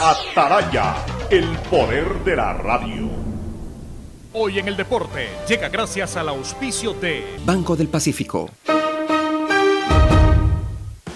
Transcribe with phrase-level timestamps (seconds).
[0.00, 0.94] Ataraya,
[1.28, 3.08] el poder de la radio.
[4.32, 8.48] Hoy en el deporte llega gracias al auspicio de Banco del Pacífico.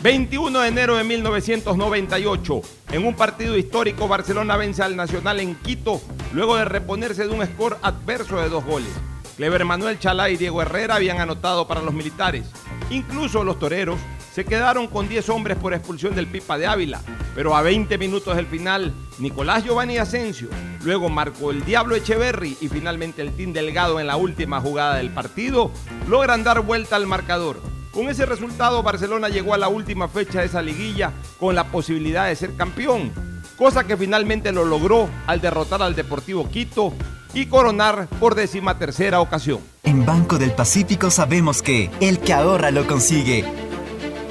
[0.03, 6.01] 21 de enero de 1998, en un partido histórico, Barcelona vence al Nacional en Quito
[6.33, 8.91] luego de reponerse de un score adverso de dos goles.
[9.37, 12.46] Clever Manuel Chalá y Diego Herrera habían anotado para los militares.
[12.91, 13.99] Incluso los toreros
[14.35, 17.01] se quedaron con 10 hombres por expulsión del Pipa de Ávila,
[17.35, 20.48] pero a 20 minutos del final, Nicolás Giovanni Asensio,
[20.83, 25.11] luego marcó el Diablo Echeverry y finalmente el Team Delgado en la última jugada del
[25.11, 25.70] partido,
[26.09, 27.61] logran dar vuelta al marcador.
[27.92, 32.27] Con ese resultado, Barcelona llegó a la última fecha de esa liguilla con la posibilidad
[32.27, 33.12] de ser campeón,
[33.59, 36.95] cosa que finalmente lo logró al derrotar al Deportivo Quito
[37.34, 39.61] y coronar por décima tercera ocasión.
[39.83, 43.45] En Banco del Pacífico sabemos que el que ahorra lo consigue.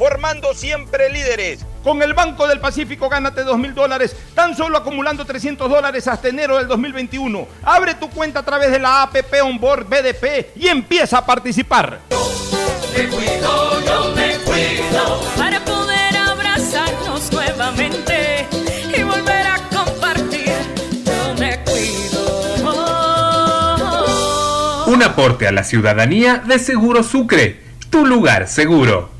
[0.00, 1.66] formando siempre líderes.
[1.84, 6.28] Con el Banco del Pacífico gánate 2 mil dólares, tan solo acumulando 300 dólares hasta
[6.28, 7.46] enero del 2021.
[7.62, 12.00] Abre tu cuenta a través de la APP Onboard BDP y empieza a participar.
[12.96, 15.20] Me cuido, yo me cuido.
[15.36, 18.48] Para poder abrazarnos nuevamente
[18.96, 20.54] y volver a compartir,
[21.04, 22.64] yo me cuido.
[24.86, 27.60] Un aporte a la ciudadanía de Seguro Sucre,
[27.90, 29.19] tu lugar seguro.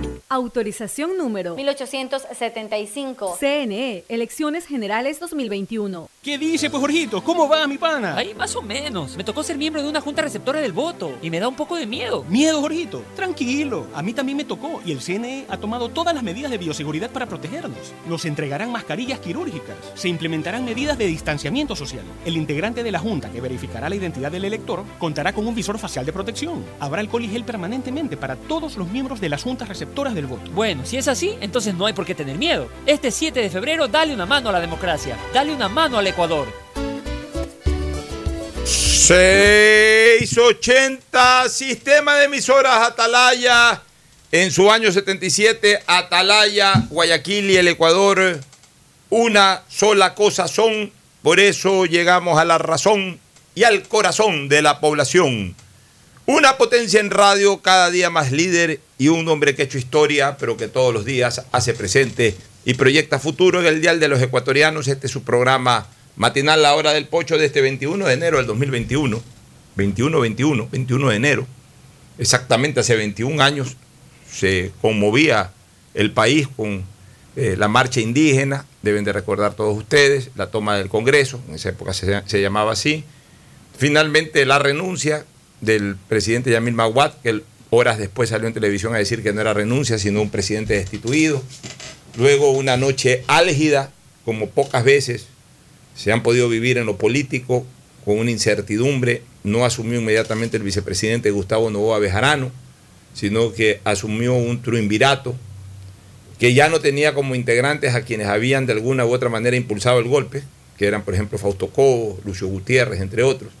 [0.31, 3.35] Autorización número 1875.
[3.37, 6.07] CNE, Elecciones Generales 2021.
[6.23, 7.21] ¿Qué dice, pues, Jorgito?
[7.21, 8.15] ¿Cómo va, mi pana?
[8.15, 9.17] Ahí más o menos.
[9.17, 11.75] Me tocó ser miembro de una junta receptora del voto y me da un poco
[11.75, 12.23] de miedo.
[12.29, 13.03] ¿Miedo, Jorgito?
[13.13, 13.87] Tranquilo.
[13.93, 17.11] A mí también me tocó y el CNE ha tomado todas las medidas de bioseguridad
[17.11, 17.91] para protegernos.
[18.07, 19.75] Nos entregarán mascarillas quirúrgicas.
[19.95, 22.05] Se implementarán medidas de distanciamiento social.
[22.23, 25.77] El integrante de la junta que verificará la identidad del elector contará con un visor
[25.77, 26.63] facial de protección.
[26.79, 30.97] Habrá alcohol y gel permanentemente para todos los miembros de las juntas receptoras Bueno, si
[30.97, 32.67] es así, entonces no hay por qué tener miedo.
[32.85, 35.17] Este 7 de febrero, dale una mano a la democracia.
[35.33, 36.51] Dale una mano al Ecuador.
[38.65, 43.81] 680, sistema de emisoras Atalaya.
[44.31, 48.39] En su año 77, Atalaya, Guayaquil y el Ecuador,
[49.09, 53.19] una sola cosa son, por eso llegamos a la razón
[53.55, 55.53] y al corazón de la población.
[56.27, 60.37] Una potencia en radio cada día más líder y un hombre que ha hecho historia,
[60.37, 64.21] pero que todos los días hace presente y proyecta futuro en el Dial de los
[64.21, 64.87] Ecuatorianos.
[64.87, 68.45] Este es su programa matinal La Hora del Pocho de este 21 de enero del
[68.45, 69.21] 2021.
[69.75, 71.47] 21-21, 21 de enero.
[72.19, 73.75] Exactamente hace 21 años
[74.31, 75.51] se conmovía
[75.95, 76.83] el país con
[77.35, 81.69] eh, la marcha indígena, deben de recordar todos ustedes, la toma del Congreso, en esa
[81.69, 83.03] época se, se llamaba así.
[83.77, 85.25] Finalmente la renuncia
[85.61, 89.53] del presidente Yamil Maguad, que horas después salió en televisión a decir que no era
[89.53, 91.41] renuncia, sino un presidente destituido.
[92.17, 93.91] Luego una noche álgida,
[94.25, 95.27] como pocas veces
[95.95, 97.65] se han podido vivir en lo político,
[98.03, 99.23] con una incertidumbre.
[99.43, 102.51] No asumió inmediatamente el vicepresidente Gustavo Novoa Bejarano,
[103.13, 105.35] sino que asumió un triunvirato
[106.39, 109.99] que ya no tenía como integrantes a quienes habían de alguna u otra manera impulsado
[109.99, 110.41] el golpe,
[110.77, 113.53] que eran por ejemplo Fausto Cobo, Lucio Gutiérrez, entre otros.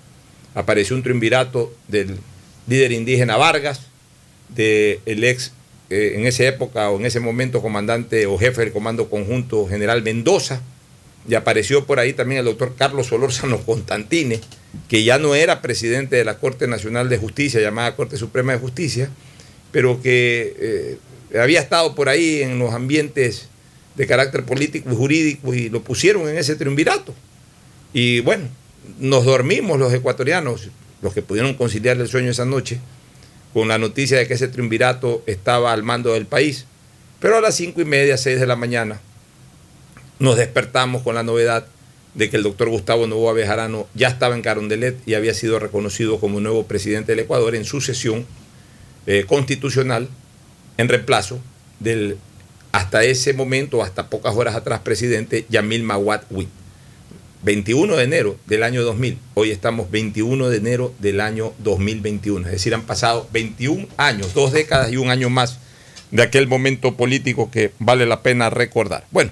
[0.53, 2.17] Apareció un triunvirato del
[2.67, 3.81] líder indígena Vargas,
[4.49, 5.53] del ex,
[5.89, 10.01] eh, en esa época o en ese momento, comandante o jefe del Comando Conjunto General
[10.01, 10.61] Mendoza,
[11.27, 14.39] y apareció por ahí también el doctor Carlos Solórzano Constantine,
[14.87, 18.59] que ya no era presidente de la Corte Nacional de Justicia, llamada Corte Suprema de
[18.59, 19.09] Justicia,
[19.71, 20.55] pero que
[21.33, 23.47] eh, había estado por ahí en los ambientes
[23.95, 27.13] de carácter político y jurídico y lo pusieron en ese triunvirato.
[27.93, 28.47] Y bueno,
[29.01, 30.69] nos dormimos los ecuatorianos,
[31.01, 32.79] los que pudieron conciliar el sueño esa noche,
[33.51, 36.65] con la noticia de que ese triunvirato estaba al mando del país.
[37.19, 39.01] Pero a las cinco y media, seis de la mañana,
[40.19, 41.65] nos despertamos con la novedad
[42.13, 46.19] de que el doctor Gustavo Novoa Bejarano ya estaba en Carondelet y había sido reconocido
[46.19, 48.27] como nuevo presidente del Ecuador en su sesión
[49.07, 50.09] eh, constitucional
[50.77, 51.39] en reemplazo
[51.79, 52.17] del
[52.71, 56.60] hasta ese momento, hasta pocas horas atrás, presidente Yamil Mawad Wit.
[57.43, 59.17] 21 de enero del año 2000.
[59.33, 62.45] Hoy estamos 21 de enero del año 2021.
[62.47, 65.59] Es decir, han pasado 21 años, dos décadas y un año más
[66.11, 69.05] de aquel momento político que vale la pena recordar.
[69.11, 69.31] Bueno,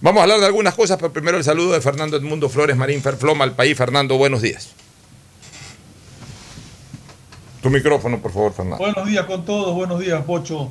[0.00, 3.02] vamos a hablar de algunas cosas, pero primero el saludo de Fernando Edmundo Flores Marín
[3.02, 3.76] Ferfloma al país.
[3.76, 4.70] Fernando, buenos días.
[7.60, 8.78] Tu micrófono, por favor, Fernando.
[8.78, 10.70] Buenos días con todos, buenos días, Pocho.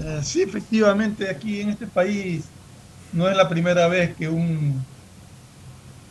[0.00, 2.44] Eh, sí, efectivamente, aquí en este país
[3.12, 4.82] no es la primera vez que un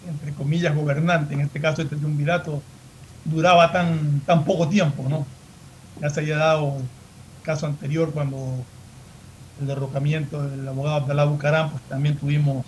[0.07, 2.61] entre comillas, gobernante, en este caso este triunvirato,
[3.25, 5.25] duraba tan, tan poco tiempo, ¿no?
[6.01, 8.63] Ya se había dado el caso anterior cuando
[9.59, 12.65] el derrocamiento del abogado Abdalá Bucarán, pues también tuvimos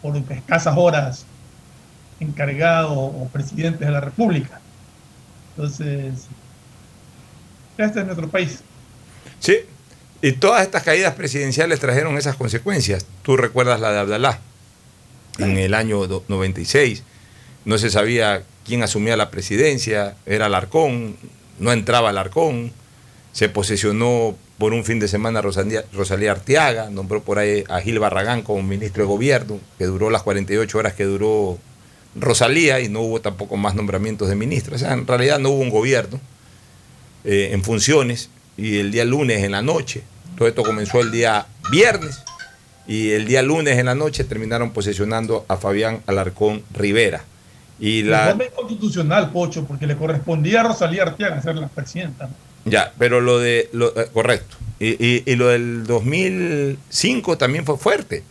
[0.00, 1.26] por escasas horas
[2.20, 4.60] encargado o presidentes de la República.
[5.56, 6.26] Entonces,
[7.76, 8.60] este es nuestro país.
[9.40, 9.56] Sí,
[10.20, 13.06] y todas estas caídas presidenciales trajeron esas consecuencias.
[13.22, 14.38] Tú recuerdas la de Abdalá
[15.38, 17.02] en el año 96.
[17.64, 21.16] No se sabía quién asumía la presidencia, era Alarcón,
[21.58, 22.72] no entraba Alarcón,
[23.32, 27.98] se posesionó por un fin de semana Rosalía, Rosalía Arteaga, nombró por ahí a Gil
[27.98, 31.58] Barragán como ministro de gobierno, que duró las 48 horas que duró
[32.14, 34.82] Rosalía y no hubo tampoco más nombramientos de ministros.
[34.82, 36.20] O sea, en realidad no hubo un gobierno
[37.24, 40.02] eh, en funciones y el día lunes en la noche,
[40.36, 42.22] todo esto comenzó el día viernes
[42.92, 47.24] y el día lunes en la noche terminaron posesionando a Fabián Alarcón Rivera.
[47.80, 48.36] Y la...
[48.54, 52.28] constitucional, Pocho, porque le correspondía a Rosalía Arteaga ser la presidenta.
[52.66, 53.70] Ya, pero lo de...
[53.72, 54.56] Lo, eh, correcto.
[54.78, 58.24] Y, y, lo del 2005 también fue fuerte,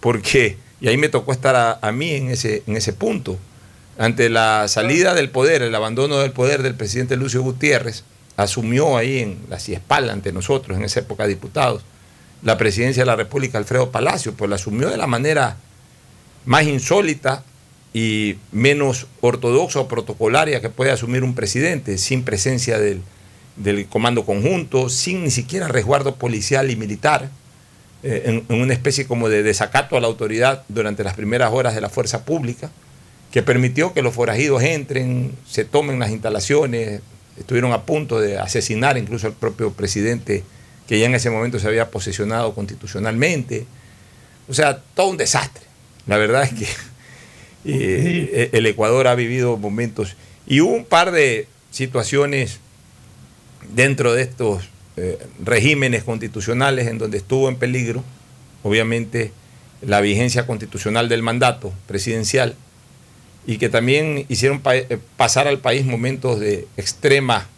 [0.00, 3.36] porque, y ahí me tocó estar a, a mí en ese, en ese punto,
[3.98, 8.04] ante la salida del poder, el abandono del poder del presidente Lucio Gutiérrez,
[8.38, 11.84] asumió ahí en la ciespalda ante nosotros, en esa época diputados,
[12.44, 15.56] la presidencia de la República Alfredo Palacio, pues la asumió de la manera
[16.44, 17.42] más insólita
[17.94, 23.02] y menos ortodoxa o protocolaria que puede asumir un presidente, sin presencia del,
[23.88, 27.30] comando conjunto, sin ni siquiera resguardo policial y militar,
[28.02, 31.80] eh, en, una especie como de desacato a la autoridad durante las primeras horas de
[31.80, 32.70] la fuerza pública,
[33.32, 37.00] que permitió que los forajidos entren, se tomen las instalaciones,
[37.38, 40.44] estuvieron a punto de asesinar incluso al propio presidente
[40.86, 43.66] que ya en ese momento se había posesionado constitucionalmente.
[44.48, 45.62] O sea, todo un desastre.
[46.06, 46.66] La verdad es que
[47.64, 52.60] eh, el Ecuador ha vivido momentos y hubo un par de situaciones
[53.74, 58.04] dentro de estos eh, regímenes constitucionales en donde estuvo en peligro,
[58.62, 59.32] obviamente,
[59.82, 62.54] la vigencia constitucional del mandato presidencial
[63.46, 67.48] y que también hicieron eh, pasar al país momentos de extrema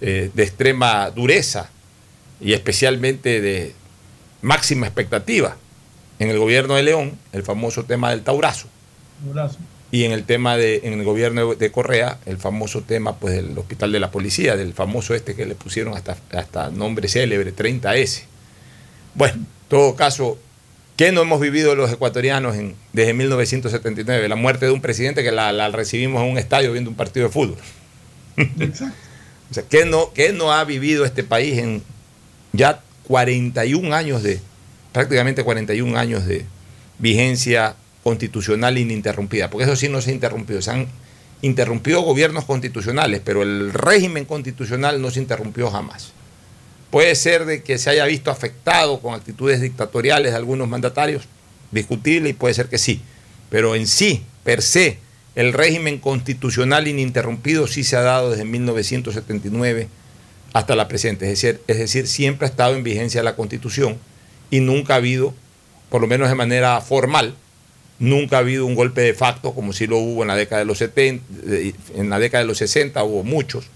[0.00, 1.70] eh, de extrema dureza
[2.40, 3.74] y especialmente de
[4.42, 5.56] máxima expectativa.
[6.18, 8.68] En el gobierno de León, el famoso tema del taurazo.
[9.90, 13.56] Y en el tema de, en el gobierno de Correa, el famoso tema pues del
[13.56, 18.24] hospital de la policía, del famoso este que le pusieron hasta, hasta nombre célebre, 30S.
[19.14, 20.38] Bueno, en todo caso,
[20.96, 24.28] ¿qué no hemos vivido los ecuatorianos en, desde 1979?
[24.28, 27.26] La muerte de un presidente que la, la recibimos en un estadio viendo un partido
[27.26, 27.58] de fútbol.
[28.36, 28.94] Exacto.
[29.50, 31.82] O sea, ¿qué no, qué no ha vivido este país en
[32.52, 34.40] ya 41 años de,
[34.92, 36.44] prácticamente 41 años de
[36.98, 39.50] vigencia constitucional ininterrumpida?
[39.50, 40.62] Porque eso sí no se ha interrumpido.
[40.62, 40.88] Se han
[41.42, 46.12] interrumpido gobiernos constitucionales, pero el régimen constitucional no se interrumpió jamás.
[46.90, 51.24] Puede ser de que se haya visto afectado con actitudes dictatoriales de algunos mandatarios,
[51.70, 53.02] discutible, y puede ser que sí.
[53.50, 54.98] Pero en sí, per se,
[55.34, 59.88] el régimen constitucional ininterrumpido sí se ha dado desde 1979
[60.52, 61.26] hasta la presente.
[61.26, 63.98] Es decir, es decir, siempre ha estado en vigencia la constitución
[64.50, 65.34] y nunca ha habido,
[65.90, 67.34] por lo menos de manera formal,
[67.98, 70.66] nunca ha habido un golpe de facto como sí lo hubo en la década de
[70.66, 71.24] los 70,
[71.94, 73.66] en la década de los 60 hubo muchos.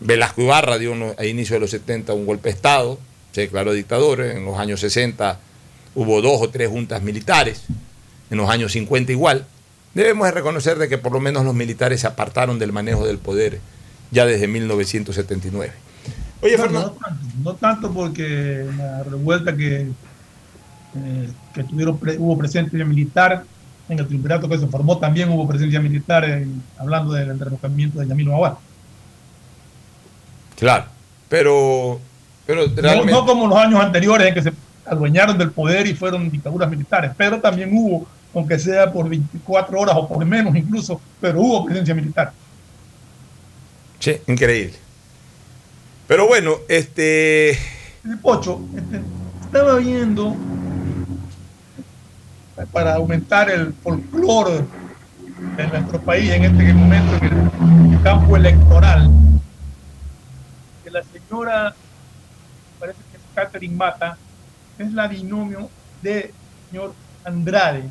[0.00, 2.98] Velasco Ibarra dio a inicio de los 70 un golpe de Estado,
[3.32, 5.38] se declaró dictador, en los años 60
[5.94, 7.62] hubo dos o tres juntas militares,
[8.30, 9.46] en los años 50 igual.
[9.94, 13.18] Debemos de reconocer de que por lo menos los militares se apartaron del manejo del
[13.18, 13.60] poder
[14.10, 15.72] ya desde 1979.
[16.42, 16.88] Oye, no, Fernando.
[16.88, 19.82] No tanto, no tanto porque la revuelta que,
[20.96, 23.44] eh, que tuvieron pre- hubo presencia militar
[23.88, 28.06] en el triunvirato que se formó también hubo presencia militar en- hablando del derrocamiento de
[28.08, 28.54] Yamil Maguad.
[30.58, 30.86] Claro,
[31.28, 32.00] pero,
[32.46, 34.52] pero No, no como los años anteriores en que se
[34.86, 39.96] adueñaron del poder y fueron dictaduras militares, pero también hubo, aunque sea por 24 horas
[39.98, 42.32] o por menos incluso, pero hubo presencia militar.
[44.26, 44.74] Increíble.
[46.06, 47.50] Pero bueno, este...
[48.04, 49.00] El Pocho, este,
[49.44, 50.36] estaba viendo
[52.72, 54.64] para aumentar el folclore
[55.56, 59.10] de nuestro país en este momento en el campo electoral,
[60.84, 61.74] que la señora,
[62.78, 64.16] parece que es Catherine Mata,
[64.78, 65.68] es la binomio
[66.02, 66.32] de
[66.70, 66.94] señor
[67.24, 67.82] Andrade.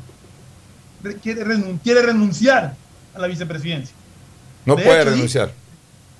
[1.02, 2.74] Re- Quiere, renun- quiere renunciar
[3.14, 3.94] a la vicepresidencia.
[4.64, 5.50] No De puede hecho, renunciar.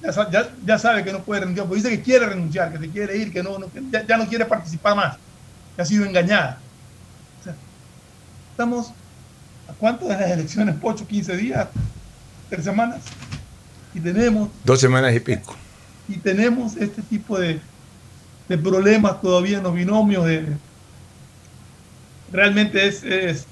[0.06, 2.78] Ya, sa- ya- ya sabe que no puede renunciar, porque dice que quiere renunciar, que
[2.78, 3.58] se quiere ir, que no,
[3.90, 5.16] ya, ya no quiere participar más,
[5.74, 6.62] que ha sido engañada.
[7.40, 7.56] O sea,
[8.52, 8.92] estamos
[9.66, 11.68] a cuánto de las elecciones, Pocho, 15 días,
[12.48, 13.02] tres semanas,
[13.92, 15.56] y tenemos, Dos semanas y pico.
[16.06, 17.60] y tenemos este tipo de,
[18.46, 20.56] de problemas todavía en los binomios de
[22.30, 23.48] realmente es, es-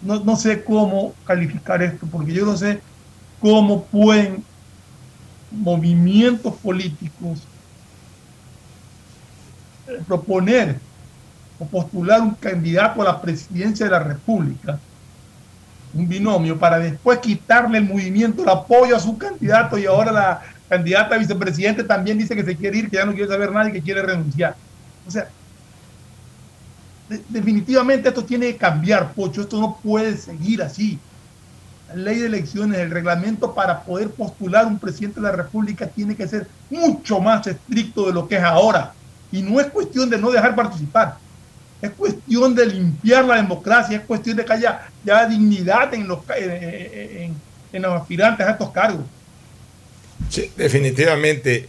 [0.00, 2.82] no, no sé cómo calificar esto, porque yo no sé
[3.38, 4.46] cómo pueden
[5.50, 7.50] movimientos políticos
[10.06, 10.82] proponer
[11.58, 14.82] o postular un candidato a la presidencia de la República,
[15.92, 20.40] un binomio, para después quitarle el movimiento, el apoyo a su candidato y ahora la
[20.68, 23.68] candidata a vicepresidente también dice que se quiere ir, que ya no quiere saber nada
[23.70, 24.56] y que quiere renunciar.
[25.02, 25.32] O sea,
[27.08, 31.04] de- definitivamente esto tiene que cambiar, Pocho, esto no puede seguir así.
[31.94, 36.28] Ley de elecciones, el reglamento para poder postular un presidente de la República tiene que
[36.28, 38.92] ser mucho más estricto de lo que es ahora.
[39.32, 41.16] Y no es cuestión de no dejar participar,
[41.80, 46.22] es cuestión de limpiar la democracia, es cuestión de que haya ya dignidad en los,
[46.24, 47.34] ca- en, en-
[47.72, 49.02] en los aspirantes a estos cargos.
[50.28, 51.68] Sí, definitivamente.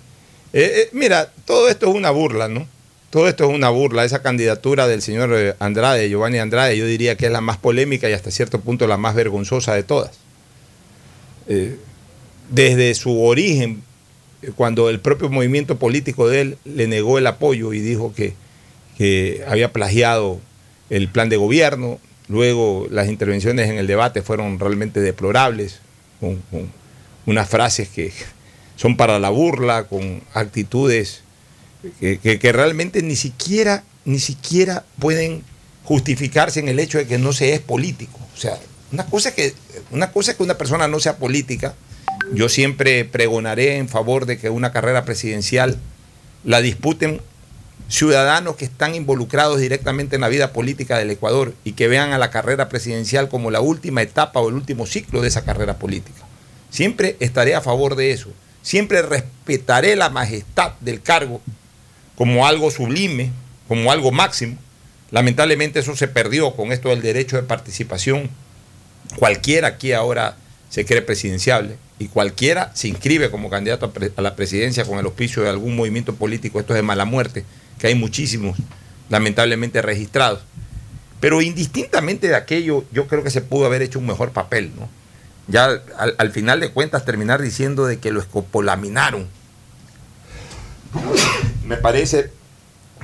[0.54, 2.68] Eh, eh, mira, todo esto es una burla, ¿no?
[3.12, 4.06] Todo esto es una burla.
[4.06, 8.10] Esa candidatura del señor eh, Andrade, Giovanni Andrade, yo diría que es la más polémica
[8.10, 10.12] y hasta cierto punto la más vergonzosa de todas.
[11.48, 11.76] Eh,
[12.50, 13.84] desde su origen,
[14.42, 18.34] eh, cuando el propio movimiento político de él le negó el apoyo y dijo que,
[19.48, 20.40] había plagiado
[20.92, 25.80] el plan de gobierno, luego las intervenciones en el debate fueron realmente deplorables,
[26.20, 26.40] con
[27.26, 28.14] unas frases que
[28.76, 31.24] son para la burla, con actitudes
[32.00, 35.44] que, realmente ni siquiera, ni siquiera pueden
[35.84, 38.20] justificarse en el hecho de que no se es político.
[38.36, 38.58] O sea,
[38.92, 39.54] una cosa que,
[39.92, 41.76] una cosa es que una persona no sea política.
[42.34, 45.80] Yo siempre pregonaré en favor de que una carrera presidencial
[46.44, 47.22] la disputen
[47.90, 52.18] ciudadanos que están involucrados directamente en la vida política del Ecuador y que vean a
[52.18, 56.24] la carrera presidencial como la última etapa o el último ciclo de esa carrera política.
[56.70, 58.30] Siempre estaré a favor de eso.
[58.62, 61.42] Siempre respetaré la majestad del cargo
[62.22, 63.32] como algo sublime,
[63.68, 64.56] como algo máximo.
[65.10, 68.30] Lamentablemente eso se perdió con esto del derecho de participación.
[69.16, 70.38] Cualquiera aquí ahora
[70.70, 75.42] se cree presidenciable y cualquiera se inscribe como candidato a, la presidencia con el auspicio
[75.42, 77.44] de algún movimiento político, esto es de mala muerte,
[77.80, 78.56] que hay muchísimos
[79.10, 80.42] lamentablemente registrados.
[81.20, 84.88] Pero indistintamente de aquello, yo creo que se pudo haber hecho un mejor papel, ¿no?
[85.48, 89.28] Ya al, al final de cuentas terminar diciendo de que lo escopolaminaron.
[91.66, 92.30] Me parece,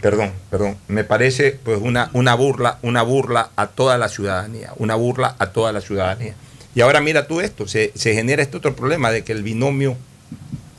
[0.02, 4.96] perdón, perdón, me parece pues una, una burla, una burla a toda la ciudadanía, una
[4.96, 6.36] burla a toda la ciudadanía.
[6.76, 9.98] Y ahora mira tú esto, se, se genera este otro problema de que el binomio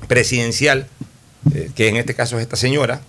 [0.06, 0.86] presidencial,
[1.54, 3.00] eh, que en este caso es esta señora,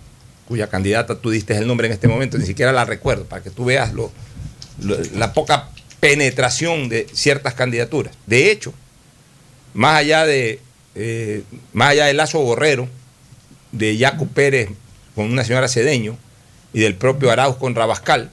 [0.48, 3.50] cuya candidata tú diste el nombre en este momento, ni siquiera la recuerdo, para que
[3.50, 4.10] tú veas lo,
[5.14, 5.68] la poca
[6.00, 8.14] penetración de ciertas candidaturas.
[8.26, 8.72] De hecho,
[9.74, 10.58] más allá de,
[10.94, 12.88] eh, más allá de Lazo Borrero,
[13.72, 14.68] de Jaco Pérez
[15.14, 16.16] con una señora Cedeño
[16.72, 18.30] y del propio Arauz con Rabascal,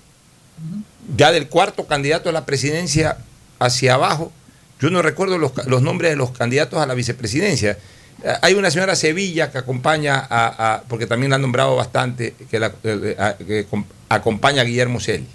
[1.15, 3.17] ya del cuarto candidato a la presidencia
[3.60, 4.32] hacia abajo,
[4.79, 7.77] yo no recuerdo los, los nombres de los candidatos a la vicepresidencia.
[8.24, 12.36] Eh, Hay una señora Sevilla que acompaña a, a- porque también la han nombrado bastante,
[12.50, 15.27] que, la- eh, a- que com- acompaña a Guillermo Celi.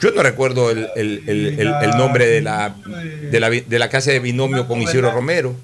[0.00, 2.74] Yo no recuerdo el, el- el- nombre de la,
[3.30, 5.54] de, la, de la hace de binomio con Isidro Romero.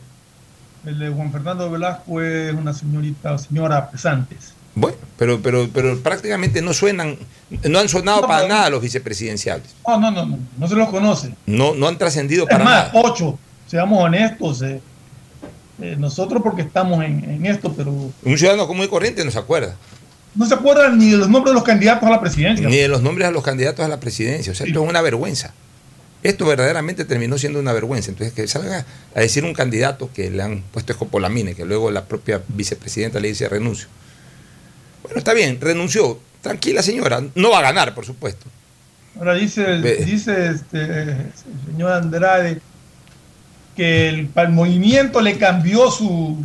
[0.86, 4.52] El de Juan Fernando Velasco es una señorita, señora Pesantes.
[4.74, 7.16] Bueno, pero, pero, pero prácticamente no suenan,
[7.64, 9.74] no han sonado No, para pero- nada los vicepresidenciales.
[9.86, 11.34] No, no, no, no, no se los conoce.
[11.46, 13.06] No, no han trascendido para más, nada.
[13.06, 14.80] ocho, seamos honestos, eh,
[15.80, 17.90] eh, nosotros porque estamos en, en esto, pero
[18.22, 19.74] Un ciudadano común y corriente no se acuerda.
[20.34, 22.68] no se acuerdan ni de los nombres de los candidatos a la presidencia.
[22.68, 24.52] Ni de los nombres a los candidatos a la presidencia.
[24.52, 25.52] O sea, esto es una vergüenza.
[26.26, 28.10] Esto verdaderamente terminó siendo una vergüenza.
[28.10, 32.04] Entonces, que salga a decir un candidato que le han puesto escopolamina, que luego la
[32.04, 33.86] propia vicepresidenta le dice renuncio.
[35.04, 36.18] Bueno, está bien, renunció.
[36.42, 37.22] Tranquila, señora.
[37.36, 38.46] No va a ganar, por supuesto.
[39.16, 40.04] Ahora dice, Ve.
[40.04, 41.32] dice este, el
[41.64, 42.60] señor Andrade
[43.76, 46.44] que el, el movimiento le cambió su,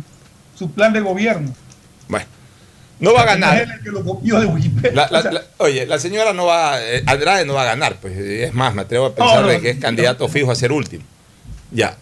[0.54, 1.52] su plan de gobierno.
[3.02, 3.56] No va a ganar.
[3.56, 4.92] Es él el que lo copió de Wikipedia.
[4.94, 7.66] La- la- O sea, la- oye, la señora no va, eh, Andrade no va a
[7.66, 10.50] ganar, pues es más, me atrevo a pensar No, no, de que es candidato fijo
[10.50, 11.04] a ser último.
[11.72, 11.96] Ya,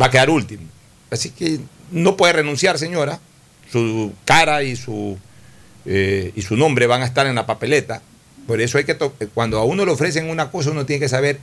[0.00, 0.62] va a quedar último.
[1.10, 3.20] Así que no puede renunciar, señora.
[3.70, 5.18] Su cara y su,
[5.86, 8.00] eh, y su nombre van a estar en la papeleta.
[8.46, 11.08] Por eso hay que, to- cuando a uno le ofrecen una cosa, uno tiene que
[11.08, 11.38] saber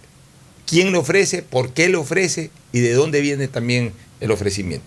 [0.65, 4.85] quién le ofrece, por qué le ofrece y de dónde viene también el ofrecimiento.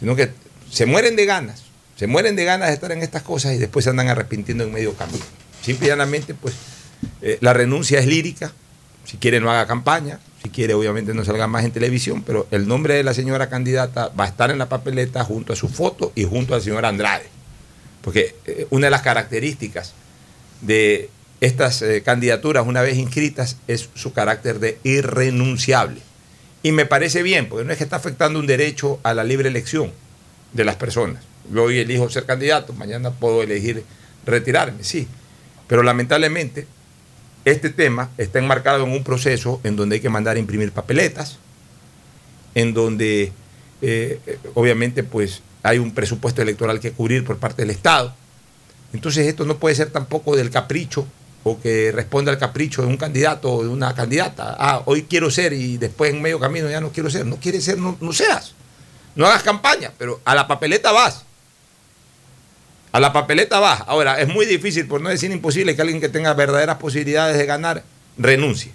[0.00, 0.30] Sino que
[0.70, 1.62] se mueren de ganas,
[1.96, 4.72] se mueren de ganas de estar en estas cosas y después se andan arrepintiendo en
[4.72, 5.24] medio camino.
[5.62, 6.54] Simple y llanamente, pues
[7.22, 8.52] eh, la renuncia es lírica,
[9.04, 12.68] si quiere no haga campaña, si quiere obviamente no salga más en televisión, pero el
[12.68, 16.12] nombre de la señora candidata va a estar en la papeleta junto a su foto
[16.14, 17.26] y junto al señor Andrade.
[18.02, 19.94] Porque eh, una de las características
[20.60, 26.00] de estas eh, candidaturas una vez inscritas es su carácter de irrenunciable.
[26.62, 29.48] Y me parece bien, porque no es que está afectando un derecho a la libre
[29.48, 29.92] elección
[30.52, 31.22] de las personas.
[31.52, 33.84] Yo hoy elijo ser candidato, mañana puedo elegir
[34.24, 35.06] retirarme, sí.
[35.66, 36.66] Pero lamentablemente
[37.44, 41.38] este tema está enmarcado en un proceso en donde hay que mandar a imprimir papeletas,
[42.54, 43.32] en donde
[43.82, 48.14] eh, eh, obviamente pues hay un presupuesto electoral que cubrir por parte del Estado.
[48.92, 51.06] Entonces esto no puede ser tampoco del capricho
[51.44, 54.56] o que responda al capricho de un candidato o de una candidata.
[54.58, 57.26] Ah, hoy quiero ser y después en medio camino ya no quiero ser.
[57.26, 58.54] No quieres ser, no, no seas.
[59.14, 61.25] No hagas campaña, pero a la papeleta vas.
[62.96, 63.82] A la papeleta vas.
[63.88, 67.44] Ahora, es muy difícil, por no decir imposible, que alguien que tenga verdaderas posibilidades de
[67.44, 67.84] ganar
[68.16, 68.72] renuncie.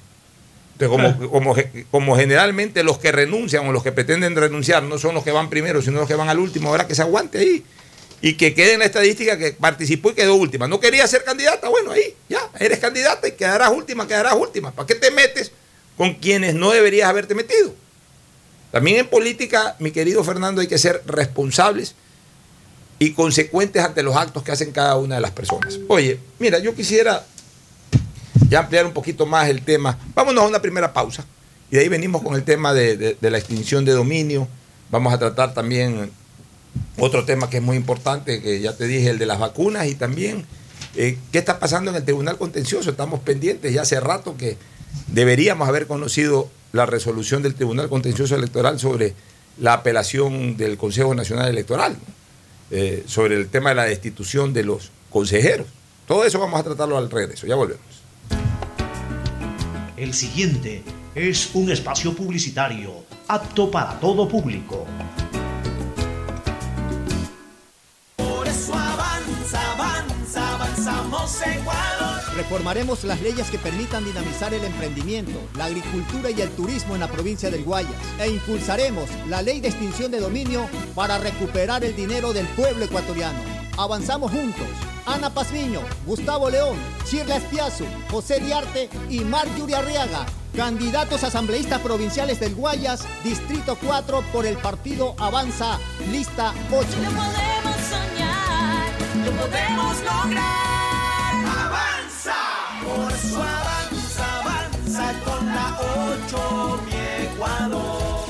[0.73, 1.55] Entonces, como,
[1.89, 5.49] como generalmente los que renuncian o los que pretenden renunciar no son los que van
[5.49, 7.65] primero, sino los que van al último, ahora que se aguante ahí
[8.21, 10.67] y que quede en la estadística que participó y quedó última.
[10.67, 14.69] No quería ser candidata, bueno, ahí, ya, eres candidata y quedarás última, quedarás última.
[14.69, 15.51] ¿Para qué te metes
[15.97, 17.73] con quienes no deberías haberte metido?
[18.71, 21.95] También en política, mi querido Fernando, hay que ser responsables
[23.01, 25.79] y consecuentes ante los actos que hacen cada una de las personas.
[25.87, 27.25] Oye, mira, yo quisiera
[28.47, 29.97] ya ampliar un poquito más el tema.
[30.13, 31.25] Vámonos a una primera pausa
[31.71, 34.47] y de ahí venimos con el tema de, de- la extinción de dominio.
[34.91, 36.11] Vamos a tratar también
[36.99, 39.95] otro tema que es muy importante, que ya te dije, el de las vacunas y
[39.95, 40.45] también
[40.95, 42.91] eh, qué está pasando en el Tribunal Contencioso.
[42.91, 44.57] Estamos pendientes ya hace rato que
[45.07, 49.15] deberíamos haber conocido la resolución del Tribunal Contencioso Electoral sobre
[49.57, 51.95] la apelación del Consejo Nacional Electoral.
[52.73, 55.67] Eh, sobre el tema de la destitución de los consejeros.
[56.07, 57.45] Todo eso vamos a tratarlo al regreso.
[57.45, 57.83] Ya volvemos.
[59.97, 60.81] El siguiente
[61.13, 64.85] es un espacio publicitario apto para todo público.
[68.15, 71.41] Por eso avanza, avanza, avanzamos.
[72.41, 77.07] Reformaremos las leyes que permitan dinamizar el emprendimiento, la agricultura y el turismo en la
[77.07, 77.93] provincia del Guayas.
[78.19, 83.37] E impulsaremos la ley de extinción de dominio para recuperar el dinero del pueblo ecuatoriano.
[83.77, 84.65] Avanzamos juntos.
[85.05, 90.25] Ana Pazmiño, Gustavo León, Chirla Espiazu, José Diarte y Marjorie Arriaga.
[90.55, 95.77] Candidatos asambleístas provinciales del Guayas, Distrito 4 por el partido Avanza,
[96.09, 96.87] lista 8.
[96.95, 100.70] podemos soñar, lo podemos lograr.
[103.01, 105.79] Por su avanza, avanza con la
[106.29, 108.29] 8, mi Ecuador.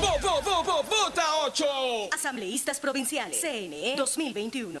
[0.88, 1.64] ¡Vota 8!
[2.10, 4.80] Asambleístas Provinciales, CNE 2021.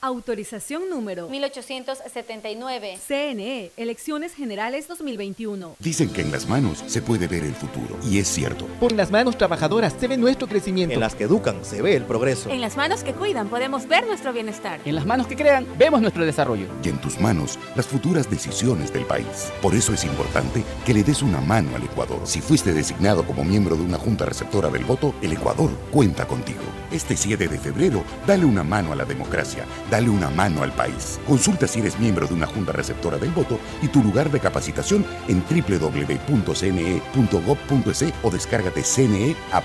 [0.00, 2.98] Autorización número 1879.
[3.04, 5.74] CNE, Elecciones Generales 2021.
[5.80, 7.98] Dicen que en las manos se puede ver el futuro.
[8.08, 8.66] Y es cierto.
[8.78, 10.94] Por las manos trabajadoras se ve nuestro crecimiento.
[10.94, 12.48] En las que educan se ve el progreso.
[12.48, 14.78] En las manos que cuidan podemos ver nuestro bienestar.
[14.84, 16.66] En las manos que crean vemos nuestro desarrollo.
[16.84, 19.52] Y en tus manos las futuras decisiones del país.
[19.60, 22.20] Por eso es importante que le des una mano al Ecuador.
[22.22, 26.62] Si fuiste designado como miembro de una junta receptora del voto, el Ecuador cuenta contigo.
[26.92, 31.18] Este 7 de febrero, dale una mano a la democracia Dale una mano al país.
[31.26, 35.04] Consulta si eres miembro de una junta receptora del voto y tu lugar de capacitación
[35.28, 36.54] en www.cne.gov.es
[38.22, 39.64] o descárgate CNE App.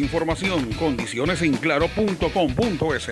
[0.01, 3.09] información, condiciones en claro.com.es.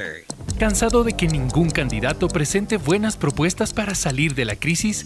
[0.57, 5.05] ¿Cansado de que ningún candidato presente buenas propuestas para salir de la crisis?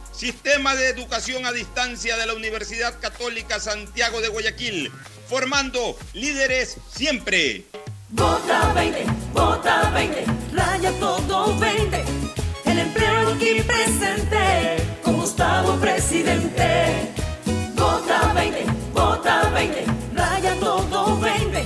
[0.11, 4.91] Sistema de Educación a Distancia de la Universidad Católica Santiago de Guayaquil,
[5.27, 7.65] formando líderes siempre.
[8.09, 12.03] Vota 20, vota 20, raya todo 20.
[12.65, 17.13] El empleo aquí presente, con Gustavo presidente.
[17.75, 21.65] Vota 20, vota 20, raya todo 20.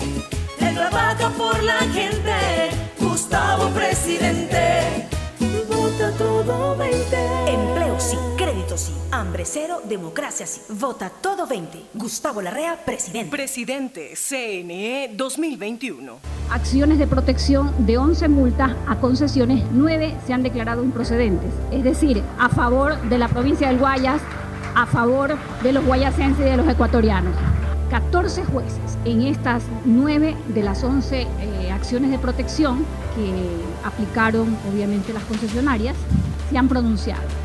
[0.59, 5.07] Él trabaja por la gente, Gustavo presidente.
[5.67, 6.94] Vota todo 20.
[9.19, 10.61] Hambre cero, democracia sí.
[10.69, 11.85] Vota todo 20.
[11.93, 13.31] Gustavo Larrea, presidente.
[13.31, 16.17] Presidente, CNE 2021.
[16.51, 21.49] Acciones de protección de 11 multas a concesiones, 9 se han declarado improcedentes.
[21.71, 24.21] Es decir, a favor de la provincia del Guayas,
[24.75, 27.33] a favor de los guayasenses y de los ecuatorianos.
[27.89, 35.13] 14 jueces en estas 9 de las 11 eh, acciones de protección que aplicaron obviamente
[35.13, 35.95] las concesionarias
[36.49, 37.44] se han pronunciado.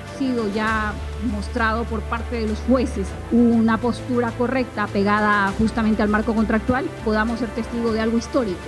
[0.21, 0.93] sido ya
[1.31, 7.39] mostrado por parte de los jueces una postura correcta pegada justamente al marco contractual, podamos
[7.39, 8.59] ser testigo de algo histórico,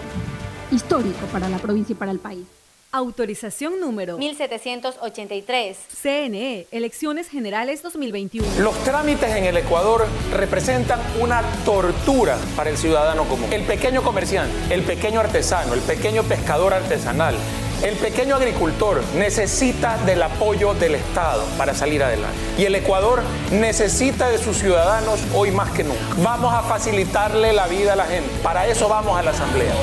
[0.72, 2.46] histórico para la provincia y para el país.
[2.92, 5.78] Autorización número 1783.
[6.02, 8.48] CNE, Elecciones Generales 2021.
[8.60, 13.52] Los trámites en el Ecuador representan una tortura para el ciudadano común.
[13.52, 17.36] El pequeño comerciante, el pequeño artesano, el pequeño pescador artesanal,
[17.84, 22.38] el pequeño agricultor necesita del apoyo del Estado para salir adelante.
[22.58, 26.00] Y el Ecuador necesita de sus ciudadanos hoy más que nunca.
[26.24, 28.30] Vamos a facilitarle la vida a la gente.
[28.42, 29.74] Para eso vamos a la Asamblea.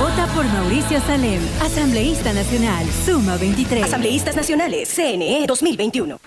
[0.00, 3.84] Vota por Mauricio Salem, asambleísta nacional, Suma 23.
[3.84, 6.18] Asambleístas Nacionales, CNE 2021.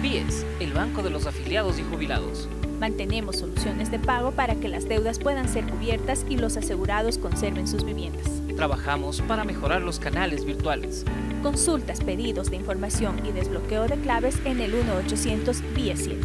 [0.00, 2.48] BIES, el Banco de los Afiliados y Jubilados.
[2.78, 7.66] Mantenemos soluciones de pago para que las deudas puedan ser cubiertas y los asegurados conserven
[7.66, 8.26] sus viviendas.
[8.54, 11.04] Trabajamos para mejorar los canales virtuales.
[11.42, 16.20] Consultas, pedidos de información y desbloqueo de claves en el 1-800 BIES 7.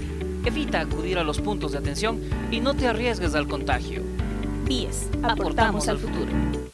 [0.46, 2.20] Evita acudir a los puntos de atención
[2.52, 4.02] y no te arriesgues al contagio.
[4.66, 6.32] BIES, aportamos al futuro.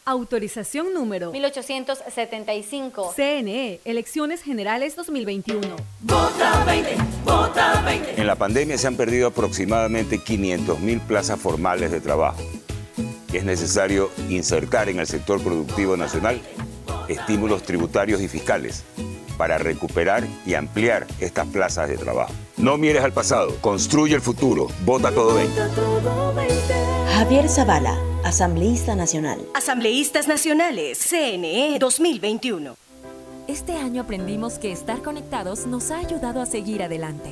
[0.08, 3.14] Autorización número 1875.
[3.14, 5.76] CNE, Elecciones Generales 2021.
[6.00, 8.22] Vota 20, vota 20.
[8.22, 12.40] En la pandemia se han perdido aproximadamente 500.000 plazas formales de trabajo.
[13.34, 16.40] Es necesario insertar en el sector productivo nacional
[17.10, 18.86] estímulos tributarios y fiscales
[19.38, 22.32] para recuperar y ampliar estas plazas de trabajo.
[22.56, 24.68] No mires al pasado, construye el futuro.
[24.86, 26.87] Vota todo 20.
[27.18, 29.40] Javier Zavala, Asambleísta Nacional.
[29.56, 32.76] Asambleístas Nacionales, CNE 2021.
[33.48, 37.32] Este año aprendimos que estar conectados nos ha ayudado a seguir adelante.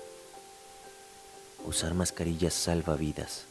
[1.65, 3.45] Usar mascarillas salva vidas.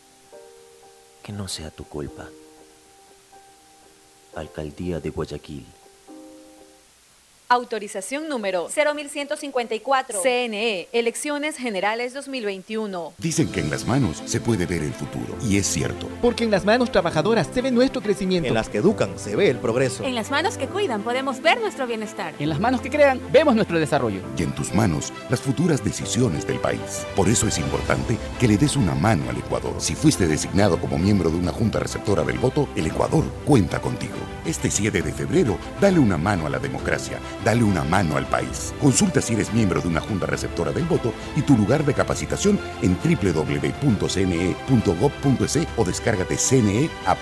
[1.23, 2.29] Que no sea tu culpa.
[4.35, 5.67] Alcaldía de Guayaquil.
[7.53, 10.23] Autorización número 0154.
[10.23, 13.15] CNE, Elecciones Generales 2021.
[13.19, 15.37] Dicen que en las manos se puede ver el futuro.
[15.43, 16.09] Y es cierto.
[16.23, 18.47] Porque en las manos trabajadoras se ve nuestro crecimiento.
[18.47, 20.05] En las que educan se ve el progreso.
[20.05, 22.35] En las manos que cuidan podemos ver nuestro bienestar.
[22.39, 24.21] En las manos que crean vemos nuestro desarrollo.
[24.39, 27.05] Y en tus manos las futuras decisiones del país.
[27.17, 29.75] Por eso es importante que le des una mano al Ecuador.
[29.79, 34.15] Si fuiste designado como miembro de una junta receptora del voto, el Ecuador cuenta contigo.
[34.47, 37.19] Este 7 de febrero, dale una mano a la democracia.
[37.45, 38.75] Dale una mano al país.
[38.81, 42.61] Consulta si eres miembro de una junta receptora del voto y tu lugar de capacitación
[42.83, 44.09] en www.cne.gov.es
[45.77, 47.19] o descárgate CNE App.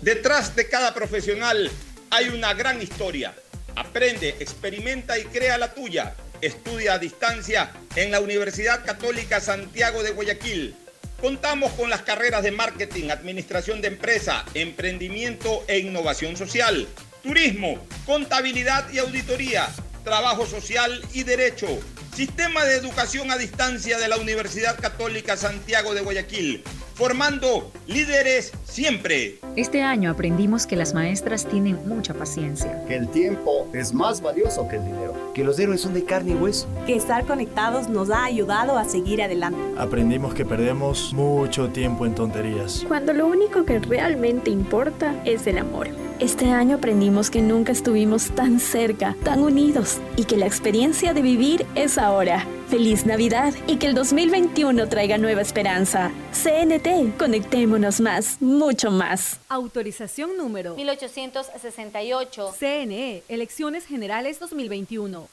[0.00, 1.70] Detrás de cada profesional
[2.10, 3.34] hay una gran historia.
[3.74, 6.14] Aprende, experimenta y crea la tuya.
[6.40, 10.76] Estudia a distancia en la Universidad Católica Santiago de Guayaquil.
[11.20, 16.88] Contamos con las carreras de marketing, administración de empresa, emprendimiento e innovación social,
[17.22, 19.68] turismo, contabilidad y auditoría,
[20.04, 21.68] trabajo social y derecho.
[22.14, 26.64] Sistema de educación a distancia de la Universidad Católica Santiago de Guayaquil
[27.00, 29.40] formando líderes siempre.
[29.56, 32.84] Este año aprendimos que las maestras tienen mucha paciencia.
[32.84, 35.32] Que el tiempo es más valioso que el dinero.
[35.32, 36.68] Que los héroes son de carne y hueso.
[36.86, 39.58] Que estar conectados nos ha ayudado a seguir adelante.
[39.78, 42.84] Aprendimos que perdemos mucho tiempo en tonterías.
[42.86, 45.88] Cuando lo único que realmente importa es el amor.
[46.20, 51.22] Este año aprendimos que nunca estuvimos tan cerca, tan unidos y que la experiencia de
[51.22, 52.46] vivir es ahora.
[52.68, 56.10] Feliz Navidad y que el 2021 traiga nueva esperanza.
[56.32, 59.40] CNT, conectémonos más, mucho más.
[59.48, 62.54] Autorización número 1868.
[62.58, 65.26] CNE, Elecciones Generales 2021.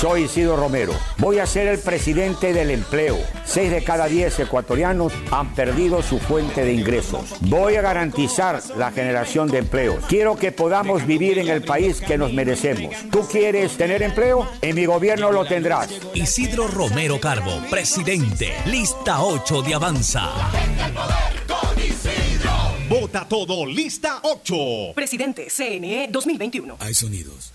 [0.00, 0.92] Soy Isidro Romero.
[1.18, 3.18] Voy a ser el presidente del empleo.
[3.44, 7.34] Seis de cada diez ecuatorianos han perdido su fuente de ingresos.
[7.40, 10.04] Voy a garantizar la generación de empleos.
[10.08, 12.94] Quiero que podamos vivir en el país que nos merecemos.
[13.10, 14.48] ¿Tú quieres tener empleo?
[14.60, 15.88] En mi gobierno lo tendrás.
[16.14, 18.52] Isidro Romero Carbo, presidente.
[18.66, 20.30] Lista 8 de Avanza.
[22.88, 24.92] Vota todo, lista 8.
[24.94, 26.76] Presidente, CNE 2021.
[26.80, 27.54] Hay sonidos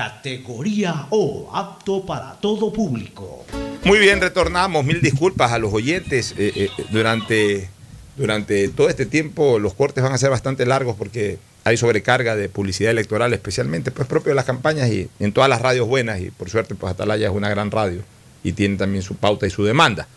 [0.00, 3.44] categoría O, apto para todo público.
[3.84, 4.82] Muy bien, retornamos.
[4.82, 6.34] Mil disculpas a los oyentes.
[6.38, 7.68] Eh, eh, durante,
[8.16, 12.48] durante todo este tiempo los cortes van a ser bastante largos porque hay sobrecarga de
[12.48, 16.18] publicidad electoral, especialmente pues propio de las campañas y en todas las radios buenas.
[16.20, 18.02] Y por suerte, pues Atalaya es una gran radio
[18.42, 20.08] y tiene también su pauta y su demanda.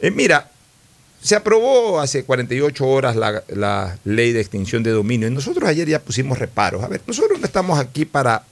[0.00, 0.50] Eh, mira,
[1.22, 5.88] se aprobó hace 48 horas la, la, ley de extinción de dominio y nosotros ayer
[5.88, 6.82] ya pusimos reparos.
[6.82, 8.42] A ver, nosotros no estamos aquí para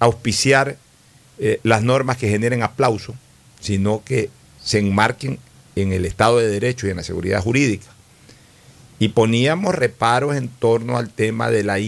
[0.00, 0.76] auspiciar
[1.62, 3.14] las normas que generen aplauso
[3.60, 4.30] sino que
[4.62, 5.38] se enmarquen
[5.76, 7.86] en el Estado de Derecho y en la seguridad jurídica.
[8.98, 11.78] Y poníamos reparos en torno al tema de la,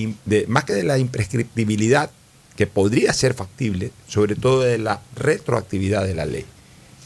[0.47, 2.11] más que de la imprescriptibilidad,
[2.57, 6.45] que podría ser factible, sobre todo de la retroactividad de la ley.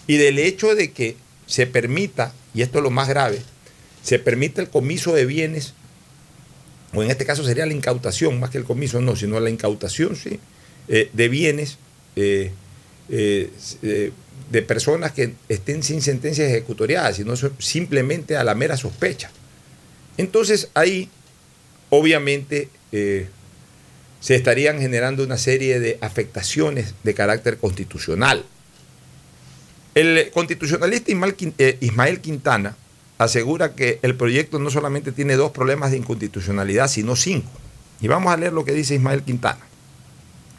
[0.06, 1.16] Y del hecho de que
[1.46, 3.40] se permita, y esto es lo más grave,
[4.02, 5.74] se permite el comiso de bienes,
[6.94, 10.14] o en este caso sería la incautación, más que el comiso, no, sino la incautación,
[10.16, 10.38] sí,
[10.88, 11.78] eh, de bienes
[12.14, 12.52] eh,
[13.08, 14.12] eh,
[14.50, 19.30] de personas que estén sin sentencias ejecutoriadas, sino simplemente a la mera sospecha.
[20.16, 21.10] Entonces ahí,
[21.90, 22.68] obviamente,
[24.20, 28.44] se estarían generando una serie de afectaciones de carácter constitucional.
[29.94, 31.10] El constitucionalista
[31.80, 32.76] Ismael Quintana
[33.18, 37.50] asegura que el proyecto no solamente tiene dos problemas de inconstitucionalidad, sino cinco.
[38.00, 39.60] Y vamos a leer lo que dice Ismael Quintana.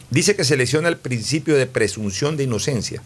[0.10, 3.02] Dice que se lesiona el principio de presunción de inocencia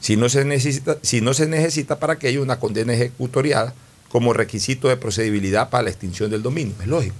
[0.00, 3.74] si no se necesita, si no se necesita para que haya una condena ejecutoriada
[4.08, 6.74] como requisito de procedibilidad para la extinción del dominio.
[6.80, 7.16] Es lógico.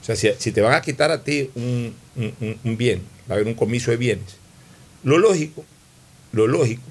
[0.00, 1.94] O sea, si, te van a quitar a ti un,
[2.64, 4.36] bien, va a haber un comiso de bienes,
[5.04, 5.64] lo lógico,
[6.32, 6.82] lo lógico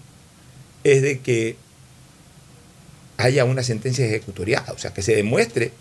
[0.85, 1.57] es de que
[3.17, 5.73] haya una sentencia ejecutoriada, o sea, que se demuestre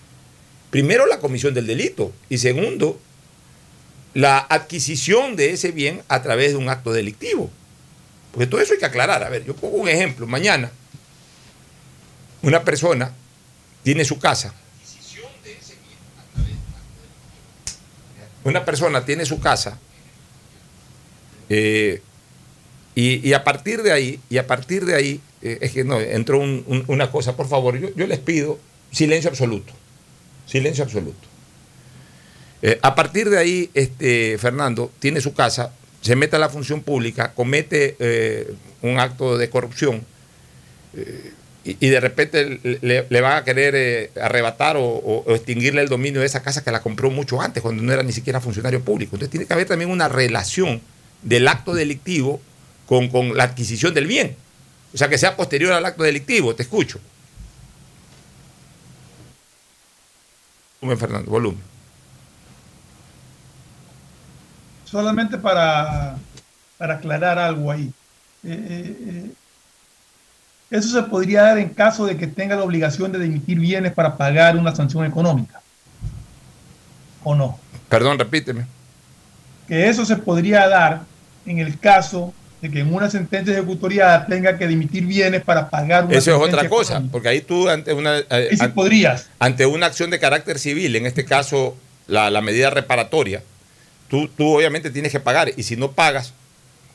[0.70, 2.98] primero la comisión del delito y segundo
[4.14, 7.50] la adquisición de ese bien a través de un acto delictivo.
[8.32, 9.22] Porque todo eso hay que aclarar.
[9.22, 10.26] A ver, yo pongo un ejemplo.
[10.26, 10.70] Mañana,
[12.42, 13.12] una persona
[13.82, 14.54] tiene su casa.
[18.44, 19.78] Una persona tiene su casa.
[21.48, 22.00] Eh,
[22.94, 26.38] y, a partir de ahí, y a partir de ahí, eh, es que no, entró
[26.38, 28.58] una cosa, por favor, yo, les pido
[28.92, 29.72] silencio absoluto.
[30.46, 31.29] Silencio absoluto.
[32.62, 36.82] Eh, a partir de ahí, este, Fernando tiene su casa, se mete a la función
[36.82, 38.52] pública, comete eh,
[38.82, 40.04] un acto de corrupción
[40.94, 41.32] eh,
[41.64, 46.64] y, de repente le, van a querer arrebatar o, extinguirle el dominio de esa casa
[46.64, 49.16] que la compró mucho antes, cuando no era ni siquiera funcionario público.
[49.16, 50.80] Entonces tiene que haber también una relación
[51.22, 52.40] del acto delictivo
[52.86, 54.36] con, con la adquisición del bien.
[54.94, 56.54] O sea, que sea posterior al acto delictivo.
[56.54, 56.98] Te escucho.
[60.80, 61.69] Volumen, Fernando, volumen.
[64.90, 66.16] Solamente para,
[66.78, 67.92] para aclarar algo ahí.
[68.42, 69.30] Eh, eh, eh,
[70.70, 74.16] eso se podría dar en caso de que tenga la obligación de emitir bienes para
[74.16, 75.60] pagar una sanción económica.
[77.22, 77.58] ¿O no?
[77.88, 78.66] Perdón, repíteme.
[79.68, 81.02] Que eso se podría dar
[81.44, 86.04] en el caso de que en una sentencia ejecutoriada tenga que dimitir bienes para pagar
[86.04, 89.28] una Eso es otra cosa, porque ahí tú ante una eh, podrías?
[89.38, 91.76] ante una acción de carácter civil, en este caso
[92.06, 93.42] la, medida reparatoria,
[94.10, 95.52] tú, tú obviamente tienes que pagar.
[95.56, 96.34] Y si no pagas,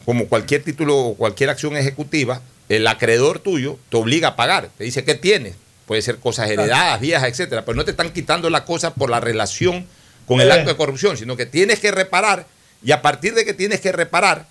[0.05, 4.83] como cualquier título o cualquier acción ejecutiva, el acreedor tuyo te obliga a pagar, te
[4.83, 5.55] dice qué tienes,
[5.87, 9.19] puede ser cosas heredadas, viejas, etcétera, pero no te están quitando la cosa por la
[9.19, 9.87] relación
[10.27, 10.53] con el eh.
[10.53, 12.45] acto de corrupción, sino que tienes que reparar.
[12.83, 14.47] Y a partir de que tienes que reparar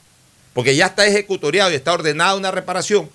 [0.55, 3.11] porque ya está ejecutoriado y está ordenada una reparación,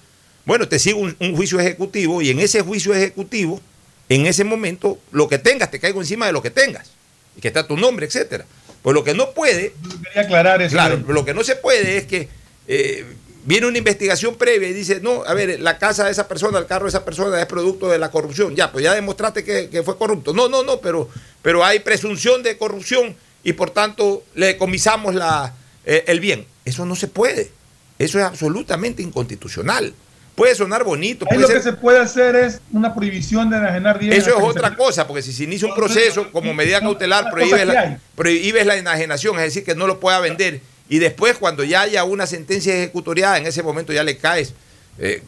[0.45, 3.62] bueno, te sigue un, juicio ejecutivo y en ese juicio ejecutivo,
[4.10, 6.89] en ese momento, lo que tengas, te caigo encima de lo que tengas,
[7.38, 8.45] y que está tu nombre, etcétera.
[8.82, 9.73] Pues lo que no puede,
[10.03, 10.73] quería aclarar eso.
[10.73, 12.30] Claro, lo que no se puede es que
[12.67, 13.05] eh,
[13.45, 16.65] viene una investigación previa y dice, no, a ver, la casa de esa persona, el
[16.65, 18.55] carro de esa persona es producto de la corrupción.
[18.55, 20.34] Ya, pues ya demostraste que, fue corrupto.
[20.34, 21.09] No, no, no, pero,
[21.41, 25.53] pero hay presunción de corrupción y por tanto le comisamos la,
[25.86, 26.45] eh, el bien.
[26.65, 27.51] Eso no se puede.
[27.97, 29.93] Eso es absolutamente inconstitucional.
[30.39, 31.25] Puede sonar bonito.
[31.29, 34.19] Ahí lo que se puede hacer es una prohibición de enajenar bienes.
[34.19, 37.99] Eso es otra cosa, porque si se inicia un proceso como medida cautelar, prohíbes la,
[38.15, 40.61] prohíbes la enajenación, es decir, que no lo pueda vender.
[40.87, 44.53] Y después, cuando ya haya una sentencia ejecutoriada, en ese momento ya le caes
[44.97, 45.21] eh,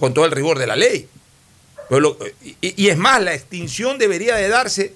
[0.00, 1.08] con todo el rigor de la ley.
[2.60, 4.92] y, y es más, la extinción debería de darse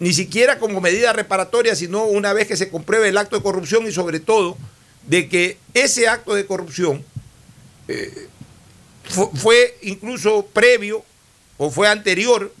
[0.00, 3.86] ni siquiera como medida reparatoria, sino una vez que se compruebe el acto de corrupción
[3.86, 4.56] y sobre todo
[5.06, 7.04] de que ese acto de corrupción
[7.86, 8.26] eh,
[9.12, 11.04] fue, incluso previo
[11.58, 12.52] o fue anterior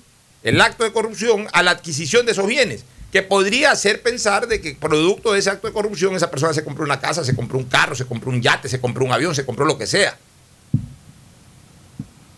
[0.42, 4.60] el acto de corrupción a la adquisición de esos bienes, que podría hacer pensar de
[4.60, 7.58] que producto de ese acto de corrupción esa persona se compró una casa, se compró
[7.58, 10.16] un carro, se compró un yate, se compró un avión, se compró lo que sea.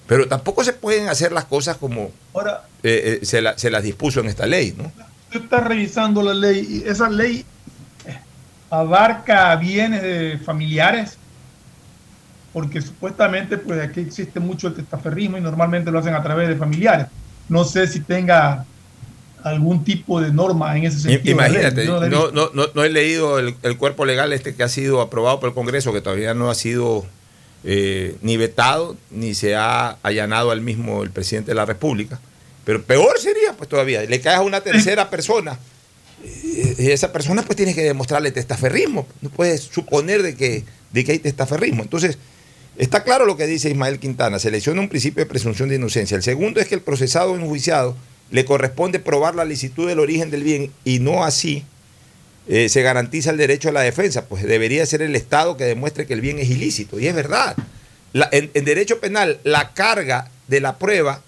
[0.07, 2.11] Pero tampoco se pueden hacer las cosas como
[2.83, 4.93] eh, eh, se, las dispuso en esta ley, ¿no?
[5.29, 7.45] Usted está revisando la ley y esa ley
[8.69, 11.17] abarca bienes familiares,
[12.55, 16.57] porque supuestamente pues aquí existe mucho el testaferrismo y normalmente lo hacen a través de
[16.57, 17.09] familiares.
[17.49, 18.65] No sé si tenga
[19.43, 21.33] algún tipo de norma en ese sentido.
[21.33, 25.41] Imagínate, no, no, no, he leído el, el, cuerpo legal este que ha sido aprobado
[25.41, 27.05] por el Congreso, que todavía no ha sido
[27.65, 32.21] eh, ni vetado, ni se ha allanado al mismo el presidente de la República.
[32.65, 35.59] Pero peor sería, pues todavía, le caes a una tercera persona.
[36.23, 39.07] Y esa persona pues tiene que demostrarle testaferrismo.
[39.21, 41.83] No puedes suponer de que, de que hay testaferrismo.
[41.83, 42.17] Entonces,
[42.77, 44.39] está claro lo que dice Ismael Quintana.
[44.39, 46.16] Selecciona un principio de presunción de inocencia.
[46.16, 47.97] El segundo es que el procesado enjuiciado
[48.31, 51.64] le corresponde probar la licitud del origen del bien y no así
[52.47, 56.07] eh, se garantiza el derecho a la defensa, pues debería ser el Estado que demuestre
[56.07, 56.99] que el bien es ilícito.
[56.99, 57.57] Y es verdad.
[58.12, 61.22] en, derecho penal, la carga de la prueba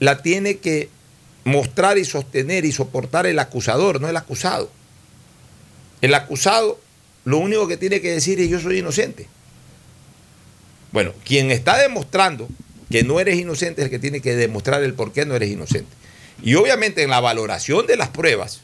[0.00, 0.88] la tiene que
[1.44, 4.70] mostrar y sostener y soportar el acusador, no el acusado.
[6.00, 6.80] El acusado
[7.24, 9.28] lo único que tiene que decir es yo soy inocente.
[10.94, 12.48] Bueno, quien está demostrando
[12.88, 15.50] que no eres inocente es el que tiene que demostrar el por qué no eres
[15.50, 15.90] inocente.
[16.40, 18.60] Y obviamente en la valoración de las pruebas,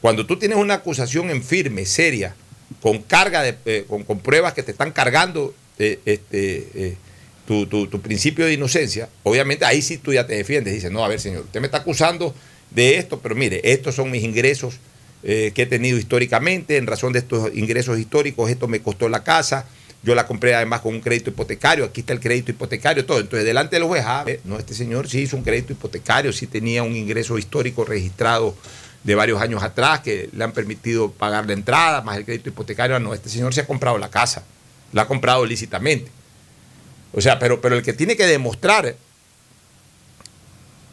[0.00, 2.36] cuando tú tienes una acusación en firme, seria,
[2.80, 6.96] con carga de, eh, con, pruebas que te están cargando eh, este, eh,
[7.48, 10.72] tu, principio de inocencia, obviamente ahí sí tú ya te defiendes.
[10.72, 12.32] Dices, no, a ver, señor, usted me está acusando
[12.70, 14.76] de esto, pero mire, estos son mis ingresos
[15.24, 16.76] que he tenido históricamente.
[16.76, 19.66] En razón de estos ingresos históricos, esto me costó la casa.
[20.02, 21.84] Yo la compré además con un crédito hipotecario.
[21.84, 23.18] Aquí está el crédito hipotecario, todo.
[23.18, 26.46] Entonces, delante de los juez, ah, no, este señor sí hizo un crédito hipotecario, sí
[26.46, 28.54] tenía un ingreso histórico registrado
[29.02, 32.94] de varios años atrás que le han permitido pagar la entrada, más el crédito hipotecario.
[32.96, 34.44] Ah, no, este señor se ha comprado la casa,
[34.92, 36.10] la ha comprado lícitamente.
[37.12, 38.94] O sea, pero, pero el que tiene que demostrar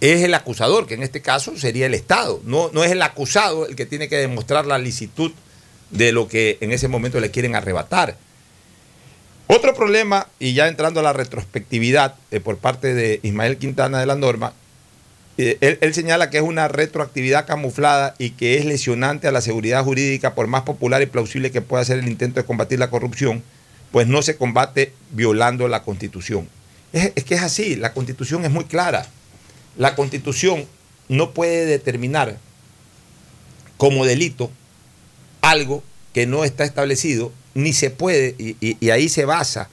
[0.02, 2.42] es el acusador, que en este caso sería el Estado.
[2.44, 5.32] No, no es el acusado el que tiene que demostrar la licitud
[5.92, 8.18] de lo que en ese momento le quieren arrebatar.
[9.48, 14.08] Otro problema, y ya entrando a la retrospectividad eh, por parte de Ismael Quintana de
[14.08, 14.54] la norma,
[15.38, 19.84] eh, él, señala que es una retroactividad camuflada y que es lesionante a la seguridad
[19.84, 23.44] jurídica, por más popular y plausible que pueda ser el intento de combatir la corrupción,
[23.92, 26.50] pues no se combate violando la Constitución.
[26.92, 29.06] Es, es que es así, la Constitución es muy clara.
[29.78, 30.66] La Constitución
[31.08, 32.38] no puede determinar
[33.78, 34.50] como delito
[35.42, 35.84] algo
[36.14, 39.70] que no está establecido, ni se puede, y, ahí se basa,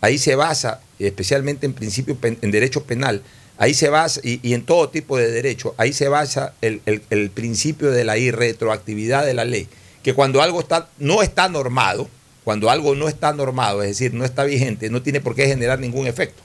[0.00, 3.22] ahí se basa, especialmente en principio en derecho penal,
[3.58, 7.02] ahí se basa, y, y en todo tipo de derecho, ahí se basa el, el-
[7.10, 9.68] el principio de la irretroactividad de la ley,
[10.02, 12.08] que cuando algo está, no está normado,
[12.44, 15.78] cuando algo no está normado, es decir, no está vigente, no tiene por qué generar
[15.80, 16.42] ningún efecto.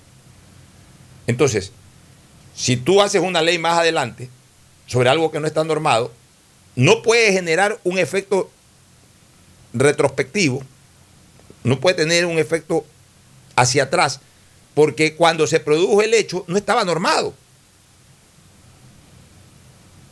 [1.28, 1.72] Entonces,
[2.56, 4.30] si tú haces una ley más adelante
[4.88, 6.12] sobre algo que no está normado,
[6.76, 8.50] no puede generar un efecto
[9.74, 10.64] retrospectivo,
[11.64, 12.86] no puede tener un efecto
[13.56, 14.20] hacia atrás,
[14.74, 17.34] porque cuando se produjo el hecho no estaba normado.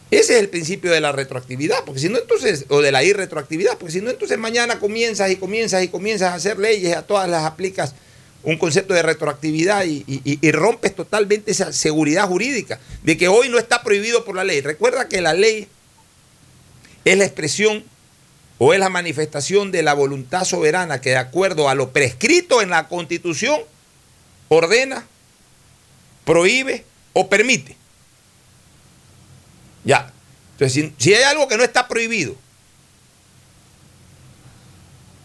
[0.10, 3.78] Ese es el principio de la retroactividad, porque si no entonces, o de la irretroactividad,
[3.78, 7.30] porque si no entonces mañana comienzas y comienzas y comienzas a hacer leyes, a todas
[7.30, 7.93] las aplicas
[8.43, 13.50] un concepto de retroactividad y, y- y rompes totalmente esa seguridad jurídica de que hoy
[13.50, 14.62] no está prohibido por la ley.
[14.62, 15.68] Recuerda que la ley
[17.04, 17.84] es la expresión
[18.60, 22.72] o es la manifestación de la voluntad soberana que de acuerdo a lo prescrito en
[22.72, 23.62] la Constitución
[24.49, 25.05] ordena,
[26.26, 26.84] prohíbe
[27.14, 27.78] o permite.
[29.84, 30.12] Ya.
[30.53, 32.36] Entonces, si, si hay algo que no está prohibido,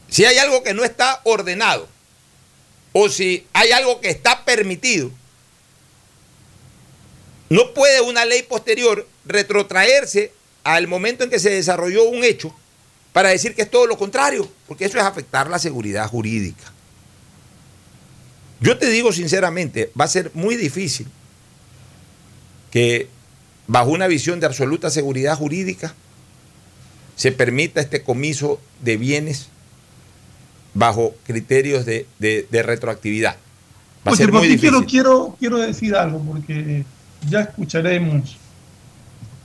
[0.08, 1.88] si hay algo que no está ordenado,
[2.92, 5.10] o si hay algo que está permitido,
[7.48, 10.32] no puede una ley posterior retrotraerse
[10.64, 12.54] al momento en que se desarrolló un hecho
[13.12, 16.64] para decir que es todo lo contrario, porque eso es afectar la seguridad jurídica.
[18.60, 21.06] Yo te digo sinceramente, va a ser muy difícil
[22.70, 23.08] que
[23.66, 25.94] bajo una visión de absoluta seguridad jurídica
[27.16, 29.48] se permita este comiso de bienes
[30.74, 33.36] bajo criterios de, de- de retroactividad.
[34.06, 34.70] Va a ser muy difícil.
[34.70, 36.84] quiero, quiero, quiero decir algo, porque
[37.28, 38.36] ya escucharemos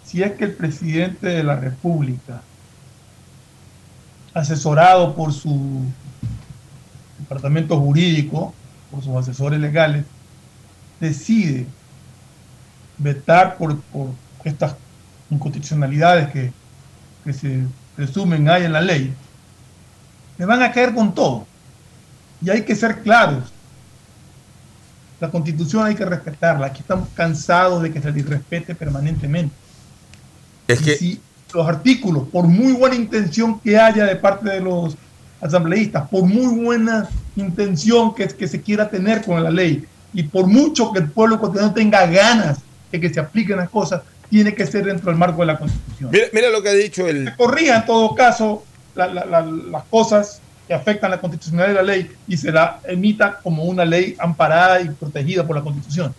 [0.06, 2.42] si es que el presidente de la República,
[4.34, 5.84] asesorado por su
[7.20, 8.54] departamento jurídico,
[8.92, 10.06] por sus asesores legales,
[11.00, 11.66] decide
[12.98, 14.10] vetar por, por
[14.44, 14.76] estas
[15.30, 16.52] inconstitucionalidades que,
[17.24, 17.64] que se
[17.96, 19.14] presumen hay en la ley,
[20.38, 21.46] le van a caer con todo.
[22.42, 23.52] Y hay que ser claros.
[25.20, 26.68] La constitución hay que respetarla.
[26.68, 29.54] Aquí estamos cansados de que se irrespete permanentemente.
[30.68, 31.20] Es que si
[31.58, 34.96] los artículos, por muy buena intención que haya de parte de los
[35.42, 39.84] asambleístas, por muy buena intención que, que se quiera tener con la ley,
[40.14, 42.60] y por mucho que el pueblo ecuatoriano tenga ganas
[42.92, 46.10] de que se apliquen las cosas, tiene que ser dentro del marco de la constitución.
[46.12, 48.64] Mira, mira lo que ha dicho el, Se corrija en todo caso
[48.96, 52.80] la- la- la- las cosas que afectan la constitucionalidad de la ley y se la
[52.86, 56.14] emita como una ley amparada y protegida por la constitución.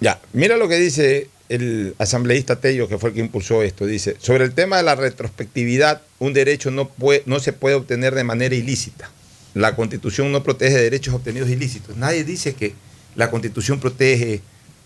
[0.00, 3.86] Ya, mira lo que dice el asambleísta Tello, que fue el que impulsó esto.
[3.86, 8.14] Dice, sobre el tema de la retrospectividad, un derecho no, puede, no se puede obtener
[8.14, 9.10] de manera ilícita.
[9.54, 11.96] La constitución no protege derechos obtenidos ilícitos.
[11.96, 12.74] Nadie dice que
[13.14, 14.42] la constitución protege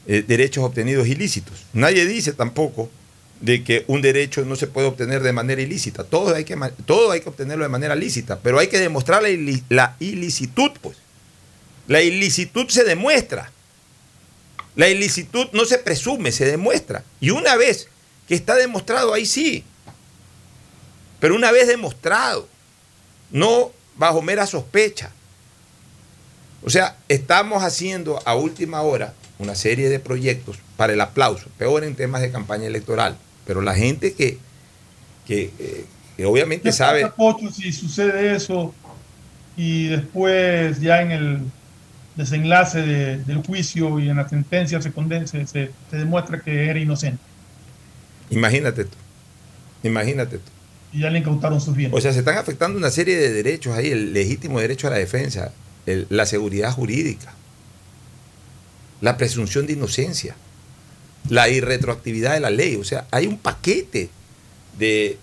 [0.06, 1.64] eh, derechos obtenidos ilícitos.
[1.72, 2.90] Nadie dice tampoco
[3.40, 6.04] de que un derecho no se puede obtener de manera ilícita.
[6.04, 6.56] Todo hay que,
[6.86, 10.96] todo hay que obtenerlo de manera lícita, pero hay que demostrar la ilicitud, pues.
[11.86, 13.50] La ilicitud se demuestra.
[14.80, 17.04] La ilicitud no se presume, se demuestra.
[17.20, 17.88] Y una vez
[18.26, 19.62] que está demostrado, ahí sí.
[21.18, 22.48] Pero una vez demostrado,
[23.30, 25.10] no bajo mera sospecha.
[26.62, 31.84] O sea, estamos haciendo a última hora una serie de proyectos para el aplauso, peor
[31.84, 33.18] en temas de campaña electoral.
[33.46, 34.38] Pero la gente que,
[35.26, 35.84] que, eh,
[36.16, 37.06] que obviamente ¿Qué sabe...
[37.08, 38.74] Pocho, si sucede eso
[39.58, 41.42] y después ya en el
[42.20, 47.22] desenlace de- del juicio y en la sentencia se, conde- se, demuestra que era inocente
[48.30, 48.96] Imagínate tú.
[49.82, 50.50] Imagínate tú.
[50.92, 51.96] y ya le incautaron sus bienes?
[51.96, 54.96] O sea, se están afectando una serie de derechos ahí, el legítimo derecho a la
[54.98, 55.52] defensa,
[55.86, 57.32] el- la seguridad jurídica,
[59.00, 60.36] la presunción de inocencia,
[61.28, 62.76] la irretroactividad de la ley.
[62.76, 64.10] O sea, hay un paquete
[64.78, 65.18] de,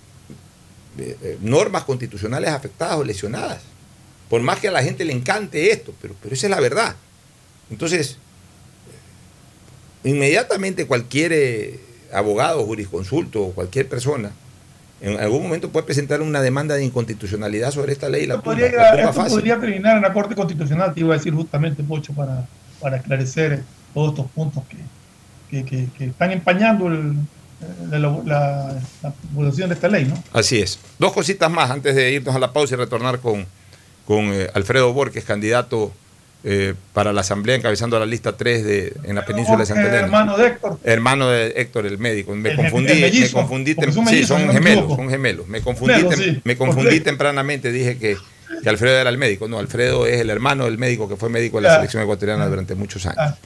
[0.97, 3.61] de, eh, normas constitucionales afectadas o lesionadas.
[4.29, 6.95] Por más que a la gente le encante esto, pero, pero esa es la verdad.
[7.69, 8.17] Entonces,
[10.03, 11.79] inmediatamente cualquier eh,
[12.13, 14.31] abogado, jurisconsulto o cualquier persona
[14.99, 18.45] en algún momento puede presentar una demanda de inconstitucionalidad sobre esta ley y la Esto
[18.45, 19.33] podría, la esto fácil.
[19.35, 22.47] podría terminar en la Corte Constitucional, te iba a decir justamente, Pocho, para,
[22.81, 23.61] para esclarecer
[23.93, 24.77] todos estos puntos que,
[25.51, 27.13] que, que, que están empañando el,
[27.91, 30.23] la, la, la, de esta ley, ¿no?
[30.33, 30.79] Así es.
[30.97, 33.45] Dos cositas más antes de irnos a la pausa y retornar con,
[34.07, 35.91] con eh, Alfredo Borges, candidato
[36.45, 40.05] eh, para la Asamblea, encabezando la lista 3 de, en la península de Santa Elena.
[40.05, 40.79] Hermano de Héctor.
[40.83, 42.33] Hermano de Héctor, el médico.
[42.33, 43.03] Me el, confundí.
[43.03, 43.75] El me confundí
[44.09, 45.47] sí, son gemelos, son gemelos.
[45.47, 48.15] Me confundí, Melo, sí, me confundí tempranamente, dije que,
[48.63, 49.49] que, Alfredo era el médico.
[49.49, 52.75] No, Alfredo es el hermano del médico que fue médico de la selección ecuatoriana durante
[52.75, 53.17] muchos años.
[53.19, 53.37] Ah.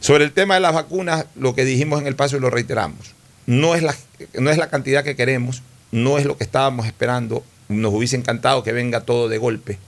[0.00, 3.14] Sobre el tema de las vacunas, lo que dijimos en el paso y lo reiteramos.
[3.46, 3.94] No es, la,
[4.38, 7.44] no es la cantidad que queremos, no es lo que estábamos esperando.
[7.68, 9.78] Nos hubiese encantado que venga todo de golpe.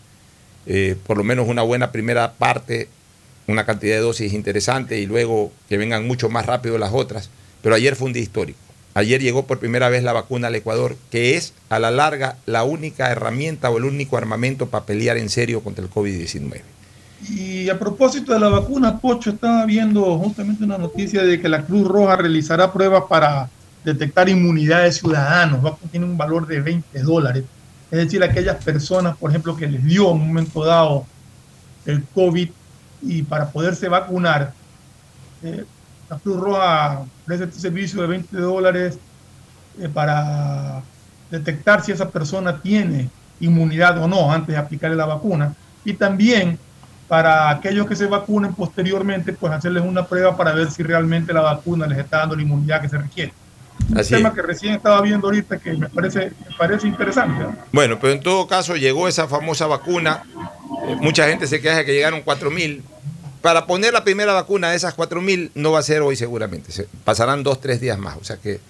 [0.66, 2.88] Eh, por lo menos una buena primera parte,
[3.46, 7.30] una cantidad de dosis interesante y luego que vengan mucho más rápido las otras.
[7.62, 8.58] Pero ayer fue un día histórico.
[8.94, 12.64] Ayer llegó por primera vez la vacuna al Ecuador, que es a la larga la
[12.64, 16.62] única herramienta o el único armamento para pelear en serio contra el COVID-19.
[17.28, 21.64] Y a propósito de la vacuna, Pocho, estaba viendo justamente una noticia de que la
[21.64, 23.50] Cruz Roja realizará pruebas para
[23.84, 25.74] detectar inmunidad de ciudadanos.
[25.90, 27.44] Tiene un valor de 20 dólares.
[27.90, 31.06] Es decir, aquellas personas, por ejemplo, que les dio en un momento dado
[31.84, 32.50] el COVID
[33.02, 34.52] y para poderse vacunar,
[35.42, 35.64] eh,
[36.10, 38.98] la Cruz Roja ofrece este servicio de 20 dólares
[39.78, 40.82] eh, para
[41.30, 43.08] detectar si esa persona tiene
[43.40, 45.54] inmunidad o no antes de aplicarle la vacuna.
[45.84, 46.58] Y también
[47.08, 51.40] para aquellos que se vacunen posteriormente, pues hacerles una prueba para ver si realmente la
[51.40, 53.32] vacuna les está dando la inmunidad que se requiere.
[53.88, 57.44] Un tema que recién estaba viendo ahorita que me parece, me parece interesante.
[57.72, 60.22] Bueno, pero en todo caso llegó esa famosa vacuna.
[60.88, 62.82] Eh, mucha gente se queja que llegaron 4.000.
[63.42, 66.72] Para poner la primera vacuna de esas 4.000 no va a ser hoy seguramente.
[66.72, 68.16] Se pasarán dos, tres días más.
[68.16, 68.60] O sea que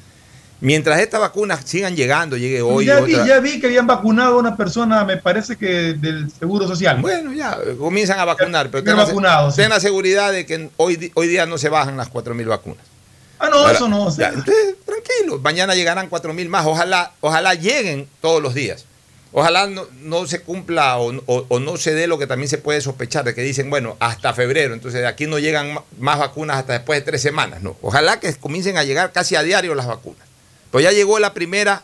[0.60, 2.86] Mientras estas vacunas sigan llegando, llegue hoy.
[2.86, 6.66] Ya, vi, ya vi que habían vacunado a una persona, me parece que del Seguro
[6.66, 6.98] Social.
[7.02, 11.28] Bueno, ya, comienzan a vacunar, pero ten, vacunado, ten la seguridad de que hoy, hoy
[11.28, 12.95] día no se bajan las 4.000 vacunas.
[13.38, 14.08] Ah, no, eso no.
[14.08, 16.66] entonces, tranquilo, mañana llegarán 4.000 más.
[16.66, 18.86] Ojalá, ojalá lleguen todos los días.
[19.32, 22.80] Ojalá no, no se cumpla o, o, no se dé lo que también se puede
[22.80, 26.72] sospechar, de que dicen, bueno, hasta febrero, entonces de aquí no llegan más vacunas hasta
[26.72, 27.60] después de tres semanas.
[27.60, 30.26] No, ojalá que comiencen a llegar casi a diario las vacunas.
[30.70, 31.82] Pues ya llegó la primera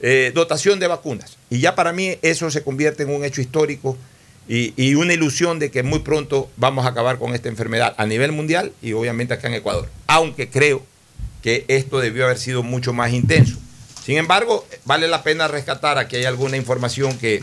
[0.00, 1.36] eh, dotación de vacunas.
[1.48, 3.96] Y ya para mí eso se convierte en un hecho histórico
[4.46, 8.32] y, una ilusión de que muy pronto vamos a acabar con esta enfermedad a nivel
[8.32, 9.88] mundial y obviamente acá en Ecuador.
[10.06, 10.82] Aunque creo
[11.42, 13.56] que esto debió haber sido mucho más intenso.
[14.04, 17.42] Sin embargo, vale la pena rescatar, aquí hay alguna información que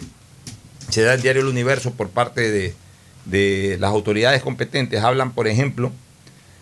[0.90, 2.76] se da en Diario El Universo por parte de,
[3.26, 5.02] de las autoridades competentes.
[5.02, 5.92] Hablan, por ejemplo,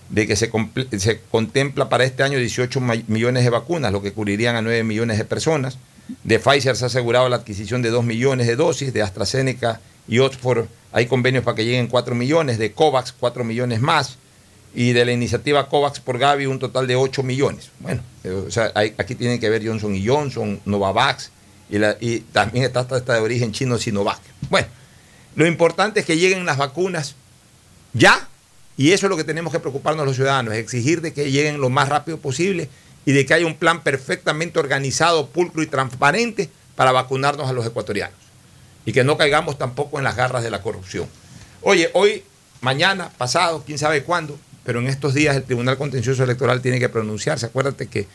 [0.10, 0.50] de que se,
[0.98, 5.18] se, contempla para este año 18 millones de vacunas, lo que cubrirían a 9 millones
[5.18, 5.78] de personas.
[6.24, 10.20] De Pfizer se ha asegurado la adquisición de 2 millones de dosis, de AstraZeneca y
[10.20, 14.18] Oxford hay convenios para que lleguen 4 millones, de COVAX 4 millones más,
[14.74, 17.70] y de la iniciativa COVAX por Gavi un total de 8 millones.
[17.80, 21.32] Bueno, eh, o sea, aquí tienen que ver Johnson y Johnson, Novavax,
[21.70, 24.20] y, y también está esta de origen chino Sinovac.
[24.50, 24.68] Bueno,
[25.36, 27.16] lo importante es que lleguen las vacunas
[27.94, 28.28] ya
[28.78, 31.70] y eso es lo que tenemos que preocuparnos los ciudadanos, exigir de que lleguen lo
[31.70, 32.70] más rápido posible
[33.06, 37.66] y de que haya un plan perfectamente organizado, pulcro y transparente para vacunarnos a los
[37.66, 38.29] ecuatorianos.
[38.86, 41.08] Y que no caigamos tampoco en las garras de la corrupción.
[41.62, 42.24] Oye, hoy,
[42.62, 46.90] mañana, pasado, quién sabe cuándo, pero en estos días el Tribunal Contencioso Electoral tiene que
[46.90, 47.46] pronunciarse.
[47.46, 48.08] Acuérdate que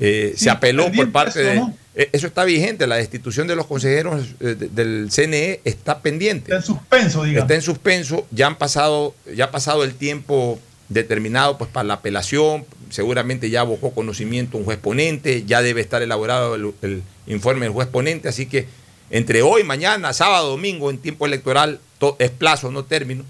[0.00, 1.62] eh, se apeló por parte de...
[1.96, 6.52] Eh, eso está vigente, la destitución de los consejeros eh, del CNE está pendiente.
[6.52, 7.42] Está en suspenso, digamos.
[7.44, 11.94] Está en suspenso, ya han pasado, ya ha pasado el tiempo determinado pues para la
[11.94, 17.72] apelación, seguramente ya abocó conocimiento un juez ponente, ya debe estar elaborado el, informe del
[17.72, 18.66] juez ponente, así que
[19.14, 21.78] entre hoy, mañana, sábado, domingo, en tiempo electoral,
[22.18, 23.22] es plazo, no término.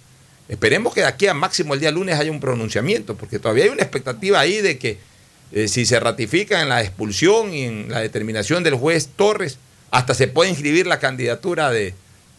[0.49, 3.69] Esperemos que de aquí a máximo el día lunes haya un pronunciamiento, porque todavía hay
[3.69, 4.99] una expectativa ahí de que
[5.53, 9.59] eh, si se ratifica en la expulsión y en la determinación del juez Torres,
[9.91, 11.93] hasta se puede inscribir la candidatura de,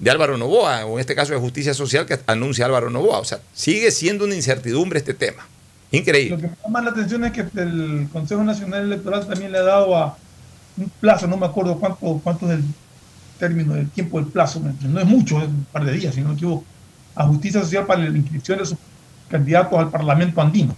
[0.09, 3.19] Álvaro Novoa, o en este caso de Justicia Social que anuncia Álvaro Novoa.
[3.19, 5.47] O sea, sigue siendo una incertidumbre este tema.
[5.91, 6.35] Increíble.
[6.35, 9.63] Lo que me llama la atención es que el Consejo Nacional Electoral también le ha
[9.63, 10.17] dado a
[10.77, 12.63] un plazo, no me acuerdo cuánto, cuánto es el
[13.39, 16.29] término del tiempo del plazo, no es mucho, es un par de días, si no
[16.29, 16.65] me equivoco,
[17.15, 18.77] a Justicia Social para la inscripción de sus
[19.29, 20.75] candidatos al Parlamento andino.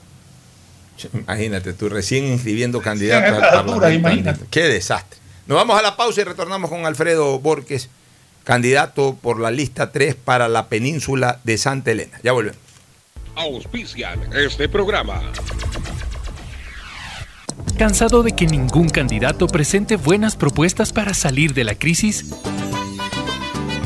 [1.13, 4.45] Imagínate, tú recién inscribiendo candidatos al Parlamento.
[4.49, 5.19] Qué desastre.
[5.45, 7.89] Nos vamos a la pausa y retornamos con Alfredo Borges,
[8.43, 12.19] candidato por la lista 3 para la península de Santa Elena.
[12.23, 12.59] Ya volvemos.
[13.35, 15.21] Auspician este programa.
[17.77, 22.25] ¿Cansado de que ningún candidato presente buenas propuestas para salir de la crisis?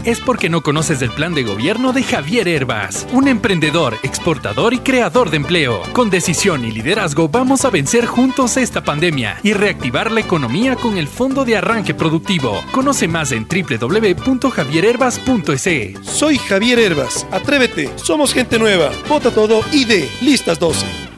[0.06, 4.80] es porque no conoces el plan de gobierno de Javier Herbas, un emprendedor, exportador y
[4.80, 5.84] creador de empleo.
[5.94, 10.98] Con decisión y liderazgo vamos a vencer juntos esta pandemia y reactivar la economía con
[10.98, 12.64] el Fondo de Arranque Productivo.
[12.72, 16.00] Conoce más en www.javierherbas.es.
[16.02, 17.28] Soy Javier Herbas.
[17.32, 17.92] Atrévete.
[17.98, 18.90] Somos gente nueva.
[19.08, 21.11] Vota todo y de listas 12.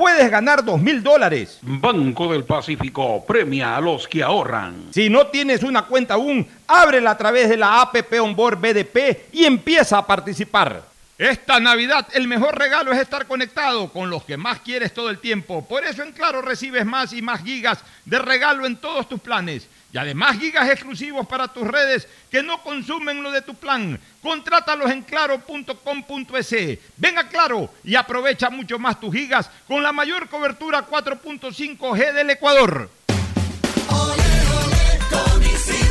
[0.00, 1.58] puedes ganar dos mil dólares.
[1.60, 4.86] Banco del Pacífico premia a los que ahorran.
[4.92, 9.44] Si no tienes una cuenta aún, ábrela a través de la APP Onboard BDP y
[9.44, 10.84] empieza a participar.
[11.18, 15.18] Esta Navidad el mejor regalo es estar conectado con los que más quieres todo el
[15.18, 15.68] tiempo.
[15.68, 19.68] Por eso en Claro recibes más y más gigas de regalo en todos tus planes.
[19.92, 23.98] Y además gigas exclusivos para tus redes que no consumen lo de tu plan.
[24.22, 26.78] Contrátalos en claro.com.es.
[26.96, 32.88] Venga Claro y aprovecha mucho más tus gigas con la mayor cobertura 4.5G del Ecuador.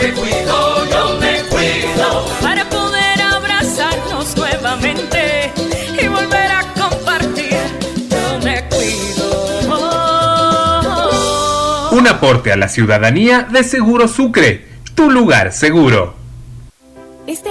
[0.00, 5.52] Me cuido, yo me cuido para poder abrazarnos nuevamente
[6.02, 7.58] y volver a compartir.
[8.08, 9.60] Yo me cuido.
[11.92, 16.19] Un aporte a la ciudadanía de Seguro Sucre, tu lugar seguro.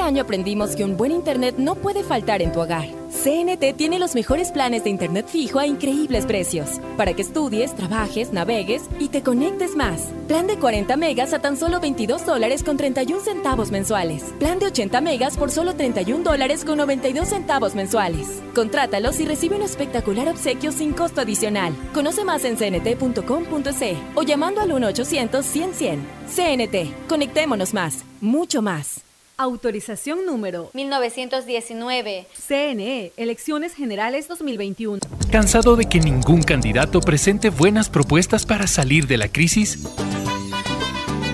[0.10, 2.88] Año aprendimos que un buen internet no puede faltar en tu hogar.
[3.12, 8.34] CNT tiene los mejores planes de internet fijo a increíbles precios, para que estudies, trabajes,
[8.34, 10.12] navegues y te conectes más.
[10.28, 14.24] Plan de 40 megas a tan solo 22 dólares con 31 centavos mensuales.
[14.40, 18.42] Plan de 80 megas por solo 31 dólares con 92 centavos mensuales.
[18.56, 21.76] Contrátalos y recibe un espectacular obsequio sin costo adicional.
[21.94, 26.00] Conoce más en cnt.com.c o llamando al 1-800-100-100.
[26.26, 29.04] CNT, conectémonos más, mucho más.
[29.40, 32.28] Autorización número 1919.
[32.46, 35.00] CNE, Elecciones Generales 2021.
[35.32, 39.80] ¿Cansado de que ningún candidato presente buenas propuestas para salir de la crisis?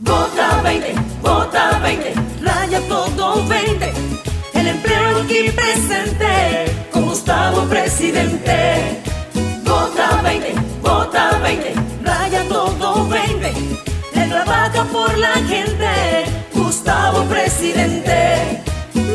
[0.00, 3.92] Vota 20, vota 20, raya todo 20.
[4.54, 9.02] El empleo aquí presente, con Gustavo presidente.
[9.64, 11.74] Vota 20, vota 20,
[12.04, 13.52] raya todo 20.
[14.14, 18.62] Él trabaja por la gente, Gustavo presidente.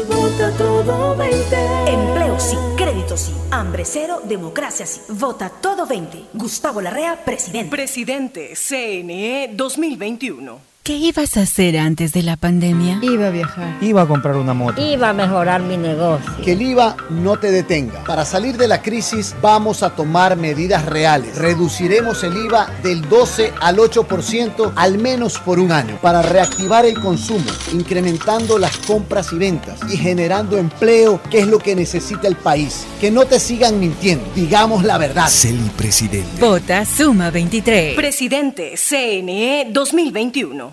[0.09, 1.55] Vota todo 20.
[1.87, 4.99] Empleo sí, crédito sí, hambre cero, democracia sí.
[5.07, 6.25] Vota todo 20.
[6.33, 7.69] Gustavo Larrea, presidente.
[7.69, 10.72] Presidente CNE 2021.
[10.83, 12.99] ¿Qué ibas a hacer antes de la pandemia?
[13.01, 13.77] Iba a viajar.
[13.81, 14.81] Iba a comprar una moto.
[14.81, 16.29] Iba a mejorar mi negocio.
[16.43, 18.03] Que el IVA no te detenga.
[18.03, 21.37] Para salir de la crisis vamos a tomar medidas reales.
[21.37, 26.99] Reduciremos el IVA del 12 al 8% al menos por un año para reactivar el
[26.99, 32.35] consumo, incrementando las compras y ventas y generando empleo, que es lo que necesita el
[32.35, 32.85] país.
[32.99, 34.25] Que no te sigan mintiendo.
[34.35, 35.29] Digamos la verdad.
[35.29, 36.41] Celi Presidente.
[36.41, 37.95] Vota Suma 23.
[37.95, 40.72] Presidente CNE 2021.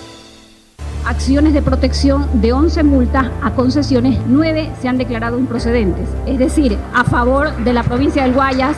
[1.05, 6.07] Acciones de protección de 11 multas a concesiones, 9 se han declarado improcedentes.
[6.25, 8.75] Es decir, a favor de la provincia del Guayas,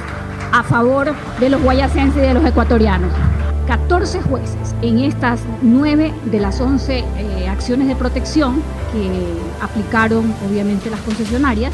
[0.51, 3.11] a favor de los guayasenses y de los ecuatorianos.
[3.67, 8.61] 14 jueces en estas 9 de las 11 eh, acciones de protección
[8.93, 9.09] que
[9.61, 11.73] aplicaron obviamente las concesionarias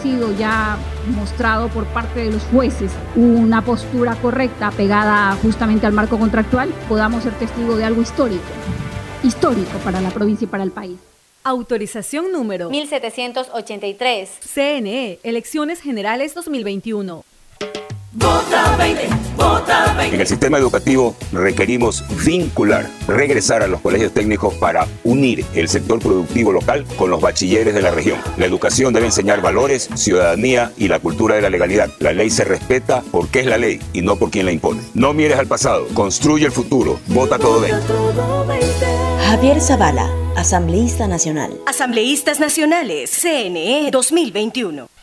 [0.00, 0.76] sido ya
[1.16, 7.22] mostrado por parte de los jueces una postura correcta pegada justamente al marco contractual, podamos
[7.22, 8.42] ser testigos de algo histórico,
[9.22, 10.98] histórico para la provincia y para el país.
[11.42, 14.30] Autorización número 1783.
[14.54, 17.24] CNE, Elecciones Generales 2021.
[18.12, 20.16] Vota 20, vota 20.
[20.16, 26.00] En el sistema educativo requerimos vincular, regresar a los colegios técnicos para unir el sector
[26.00, 28.18] productivo local con los bachilleres de la región.
[28.36, 31.88] La educación debe enseñar valores, ciudadanía y la cultura de la legalidad.
[32.00, 34.82] La ley se respeta porque es la ley y no por quien la impone.
[34.94, 36.98] No mires al pasado, construye el futuro.
[37.06, 37.76] Vota todo 20.
[39.24, 41.60] Javier Zavala, Asambleísta Nacional.
[41.64, 44.99] Asambleístas Nacionales, CNE 2021.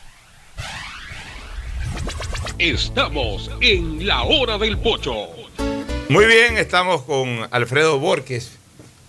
[2.58, 5.14] Estamos en la hora del pocho.
[6.08, 8.50] Muy bien, estamos con Alfredo Borges.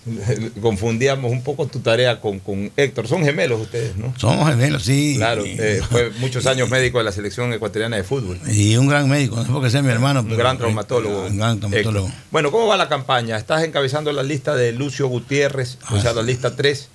[0.62, 3.08] Confundíamos un poco tu tarea con, con Héctor.
[3.08, 4.14] Son gemelos ustedes, ¿no?
[4.18, 5.16] Somos gemelos, sí.
[5.18, 8.40] Claro, eh, fue muchos años médico de la selección ecuatoriana de fútbol.
[8.52, 10.22] Y un gran médico, no es porque sea mi hermano.
[10.22, 11.26] Un gran traumatólogo.
[11.26, 12.08] Un gran traumatólogo.
[12.08, 12.24] Héctor.
[12.30, 13.36] Bueno, ¿cómo va la campaña?
[13.36, 16.88] Estás encabezando la lista de Lucio Gutiérrez, o sea, la lista 3.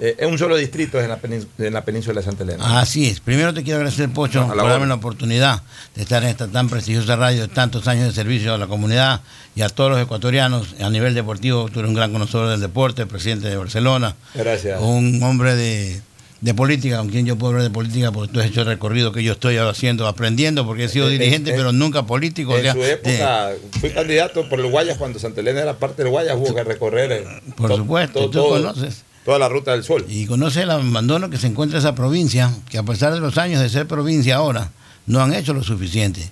[0.00, 1.18] Eh, es un solo distrito en la,
[1.58, 2.80] en la península de Santa Elena.
[2.80, 3.18] Así es.
[3.20, 5.62] Primero te quiero agradecer, Pocho, por darme la oportunidad
[5.96, 9.20] de estar en esta tan prestigiosa radio, de tantos años de servicio a la comunidad
[9.56, 10.76] y a todos los ecuatorianos.
[10.80, 14.14] A nivel deportivo, tú eres un gran conocedor del deporte, presidente de Barcelona.
[14.34, 14.80] Gracias.
[14.80, 16.00] Un hombre de,
[16.42, 19.10] de política, con quien yo puedo hablar de política, porque tú has hecho el recorrido
[19.10, 22.52] que yo estoy haciendo, aprendiendo, porque he sido En- dirigente, en- pero nunca político.
[22.54, 23.50] En o sea, su época
[23.80, 27.10] fui candidato por el Guayas cuando Santa Elena era parte del Guayas, hubo que recorrer
[27.10, 27.24] eh,
[27.56, 29.02] Por to- supuesto, to- tú todo- conoces.
[29.28, 30.06] Toda la ruta del sol.
[30.08, 33.60] Y conoce el abandono que se encuentra esa provincia, que a pesar de los años
[33.60, 34.70] de ser provincia ahora,
[35.04, 36.30] no han hecho lo suficiente.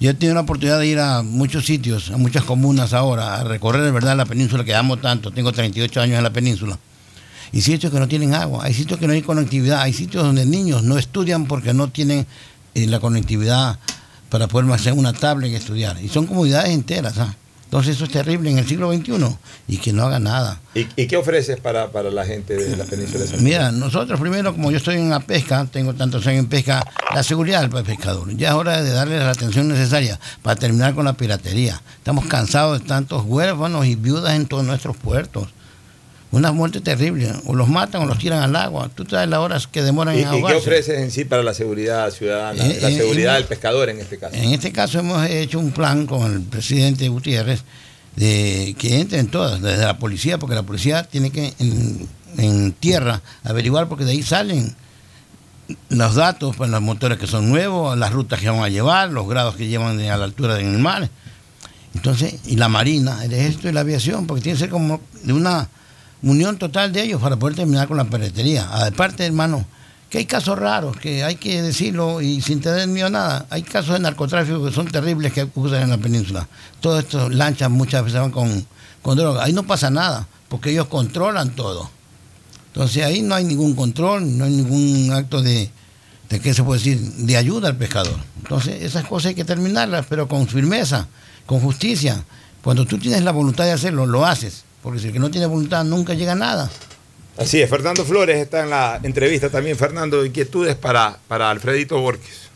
[0.00, 3.44] Yo he tenido la oportunidad de ir a muchos sitios, a muchas comunas ahora, a
[3.44, 5.30] recorrer de verdad la península que amo tanto.
[5.30, 6.76] Tengo 38 años en la península.
[7.52, 10.44] Y sitios que no tienen agua, hay sitios que no hay conectividad, hay sitios donde
[10.44, 12.26] niños no estudian porque no tienen
[12.74, 13.78] eh, la conectividad
[14.30, 15.96] para poder hacer una tablet y estudiar.
[16.02, 17.18] Y son comunidades enteras.
[17.18, 17.36] ¿ah?
[17.72, 19.14] Entonces eso es terrible en el siglo XXI
[19.66, 20.60] y que no haga nada.
[20.74, 24.20] ¿Y, y qué ofreces para, para la gente de la península de Santa Mira, nosotros
[24.20, 27.82] primero, como yo estoy en la pesca, tengo tantos años en pesca, la seguridad del
[27.82, 28.36] pescador.
[28.36, 31.80] Ya es hora de darle la atención necesaria para terminar con la piratería.
[31.96, 35.48] Estamos cansados de tantos huérfanos y viudas en todos nuestros puertos.
[36.32, 37.30] Una muerte terrible.
[37.44, 38.90] O los matan o los tiran al agua.
[38.94, 40.56] Tú sabes las horas que demoran ¿Y, en y qué ahogarse.
[40.58, 44.00] ofreces en sí para la seguridad ciudadana, Eh, la eh, seguridad eh, del pescador en
[44.00, 44.34] este caso?
[44.34, 47.62] En este caso hemos hecho un plan con el presidente Gutiérrez
[48.16, 52.08] de que entren todas, desde la policía, porque la policía tiene que en,
[52.38, 54.74] en tierra averiguar, porque de ahí salen
[55.90, 59.28] los datos para los motores que son nuevos, las rutas que van a llevar, los
[59.28, 61.08] grados que llevan a la altura del mar.
[61.94, 65.32] Entonces, y la marina, el ejército y la aviación, porque tiene que ser como de
[65.32, 65.68] una
[66.22, 68.68] unión total de ellos para poder terminar con la piratería.
[68.86, 69.64] Aparte, hermano,
[70.08, 73.46] que hay casos raros, que hay que decirlo y sin tener miedo a nada.
[73.50, 76.46] Hay casos de narcotráfico que son terribles que usan en la península.
[76.80, 78.66] Todas estas lanchas muchas veces con,
[79.00, 79.42] con droga.
[79.42, 81.90] Ahí no pasa nada, porque ellos controlan todo.
[82.66, 85.70] Entonces ahí no hay ningún control, no hay ningún acto de,
[86.28, 88.16] de ¿qué se puede decir?, de ayuda al pescador.
[88.42, 91.08] Entonces esas cosas hay que terminarlas, pero con firmeza,
[91.46, 92.22] con justicia.
[92.62, 94.64] Cuando tú tienes la voluntad de hacerlo, lo haces.
[94.82, 96.70] Porque si el que no tiene voluntad nunca llega a nada.
[97.38, 99.76] Así es, Fernando Flores está en la entrevista también.
[99.76, 102.50] Fernando, inquietudes para, para Alfredito Borges.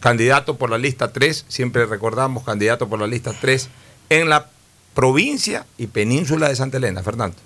[0.00, 3.68] Candidato por la lista 3, siempre recordamos, candidato por la lista 3
[4.08, 4.46] en la
[4.94, 7.02] provincia y península de Santa Elena.
[7.02, 7.36] Fernando.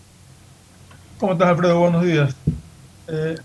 [1.19, 1.81] ¿Cómo estás, Alfredo?
[1.81, 2.35] Buenos días.
[3.09, 3.37] Eh,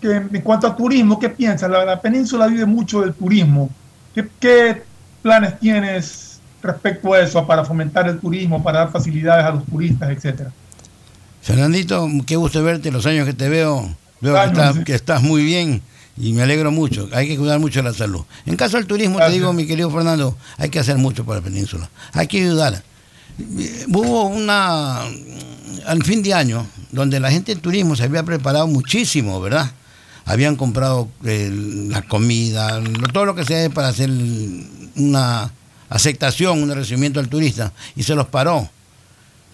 [0.00, 1.70] que en cuanto a turismo, ¿qué piensas?
[1.70, 3.70] La, la península vive mucho del turismo.
[4.14, 4.82] ¿Qué, ¿Qué,
[5.22, 6.27] planes tienes
[6.62, 10.50] respecto a eso para fomentar el turismo, para dar facilidades a los turistas, etcétera?
[11.42, 13.88] Fernandito, qué gusto verte, los años que te veo,
[14.20, 15.82] veo que, estás, que estás muy bien
[16.16, 17.08] y me alegro mucho.
[17.12, 18.22] Hay que cuidar mucho la salud.
[18.44, 19.32] En caso del turismo, Gracias.
[19.32, 21.88] te digo, mi querido Fernando, hay que hacer mucho para la península.
[22.12, 22.82] Hay que ayudar.
[23.88, 25.02] Hubo una,
[25.86, 29.70] al fin de año, donde la gente del turismo se había preparado muchísimo, ¿verdad?
[30.24, 31.50] Habían comprado eh,
[31.88, 32.82] la comida,
[33.12, 34.10] todo lo que sea para hacer
[34.96, 35.50] una
[35.88, 38.68] aceptación, un recibimiento al turista, y se los paró.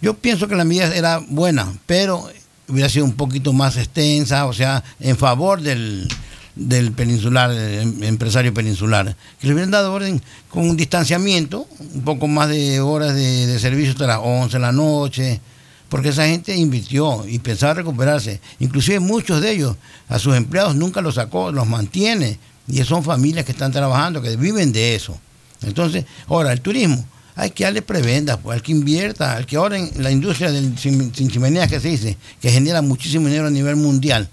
[0.01, 2.29] Yo pienso que la medida era buena, pero
[2.69, 6.09] hubiera sido un poquito más extensa, o sea, en favor del,
[6.55, 12.27] del peninsular, el empresario peninsular, que le hubieran dado orden con un distanciamiento, un poco
[12.29, 15.41] más de horas de, de servicio hasta las 11 de la noche,
[15.89, 18.41] porque esa gente invirtió y pensaba recuperarse.
[18.59, 19.77] Inclusive muchos de ellos
[20.09, 24.37] a sus empleados nunca los sacó, los mantiene, y son familias que están trabajando, que
[24.37, 25.19] viven de eso.
[25.67, 27.05] Entonces, ahora, el turismo,
[27.37, 30.79] hay que darle prebendas, pues, al que invierta, al que ahora en la industria del
[30.79, 34.29] sin, chimeneas que se dice, que genera muchísimo dinero a nivel mundial,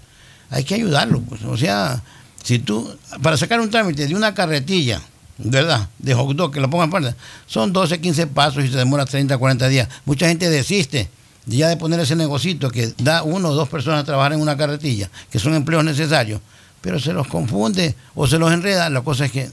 [0.50, 1.20] hay que ayudarlo.
[1.22, 1.42] Pues.
[1.42, 2.02] O sea,
[2.42, 2.88] si tú,
[3.22, 5.00] para sacar un trámite de una carretilla,
[5.38, 5.88] ¿verdad?
[5.98, 7.14] De hot dog, que lo pongan parte,
[7.46, 9.88] son 12, 15 pasos y se demora 30, 40 días.
[10.04, 11.08] Mucha gente desiste
[11.46, 14.56] ya de poner ese negocito que da uno o dos personas a trabajar en una
[14.56, 16.40] carretilla, que son empleos necesarios,
[16.80, 18.88] pero se los confunde o se los enreda.
[18.90, 19.50] La cosa es que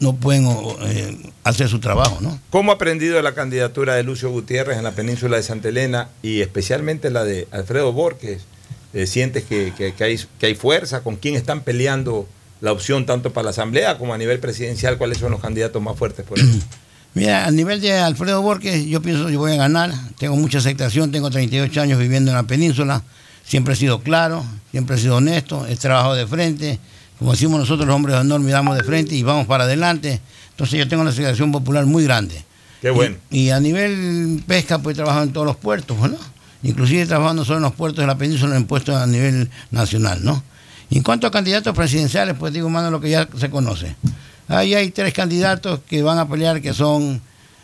[0.00, 0.46] no pueden
[0.82, 2.40] eh, hacer su trabajo, ¿no?
[2.48, 6.40] ¿Cómo ha aprendido la candidatura de Lucio Gutiérrez en la península de Santa Elena y
[6.40, 8.42] especialmente la de Alfredo Borges?
[8.94, 11.02] Eh, ¿Sientes que, que, que, hay, que hay fuerza?
[11.02, 12.26] ¿Con quién están peleando
[12.62, 14.96] la opción tanto para la Asamblea como a nivel presidencial?
[14.96, 16.48] ¿Cuáles son los candidatos más fuertes por eso?
[17.14, 19.92] Mira, a nivel de Alfredo Borges, yo pienso que voy a ganar.
[20.18, 23.02] Tengo mucha aceptación, tengo 38 años viviendo en la península.
[23.44, 26.78] Siempre he sido claro, siempre he sido honesto, he trabajado de frente
[27.20, 30.22] como decimos nosotros los hombres de honor, miramos de frente y vamos para adelante.
[30.52, 32.42] Entonces yo tengo una aceptación popular muy grande.
[32.80, 33.16] Qué bueno.
[33.30, 36.16] Y, y, a nivel pesca, pues he trabajado en todos los puertos, ¿no?
[36.62, 40.42] Inclusive no solo en los puertos de la península, en puestos a nivel nacional, ¿no?
[40.88, 43.94] Y en cuanto a candidatos presidenciales, pues digo, mano, lo que ya se conoce.
[44.48, 47.20] Ahí hay tres candidatos que van a pelear, que son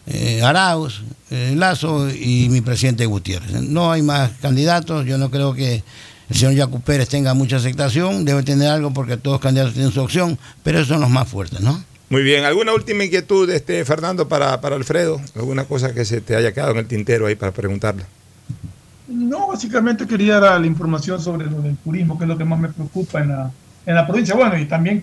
[0.06, 3.62] eh, Arauz, eh, Lazo y mi presidente Gutiérrez.
[3.62, 5.82] No hay más candidatos, yo no creo que
[6.28, 10.00] el señor Pérez tenga mucha aceptación, debe tener algo porque todos los candidatos tienen su
[10.00, 11.82] opción, pero esos son los más fuertes, ¿no?
[12.08, 15.20] Muy bien, ¿alguna última inquietud, este, Fernando, para, para Alfredo?
[15.34, 18.04] ¿Alguna cosa que se te haya quedado en el tintero ahí para preguntarle?
[19.08, 22.58] No, básicamente quería dar la información sobre lo del turismo, que es lo que más
[22.58, 23.50] me preocupa en la,
[23.86, 24.34] en la provincia.
[24.34, 25.02] Bueno, y también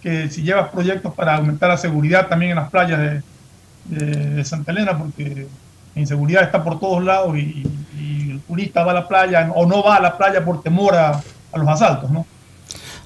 [0.00, 3.22] que si llevas proyectos para aumentar la seguridad también en las playas de,
[3.84, 5.46] de, de Santa Elena, porque
[5.94, 7.66] inseguridad está por todos lados y,
[7.98, 10.94] y, el turista va a la playa o no va a la playa por temor
[10.94, 11.22] a,
[11.52, 12.26] a los asaltos, ¿no?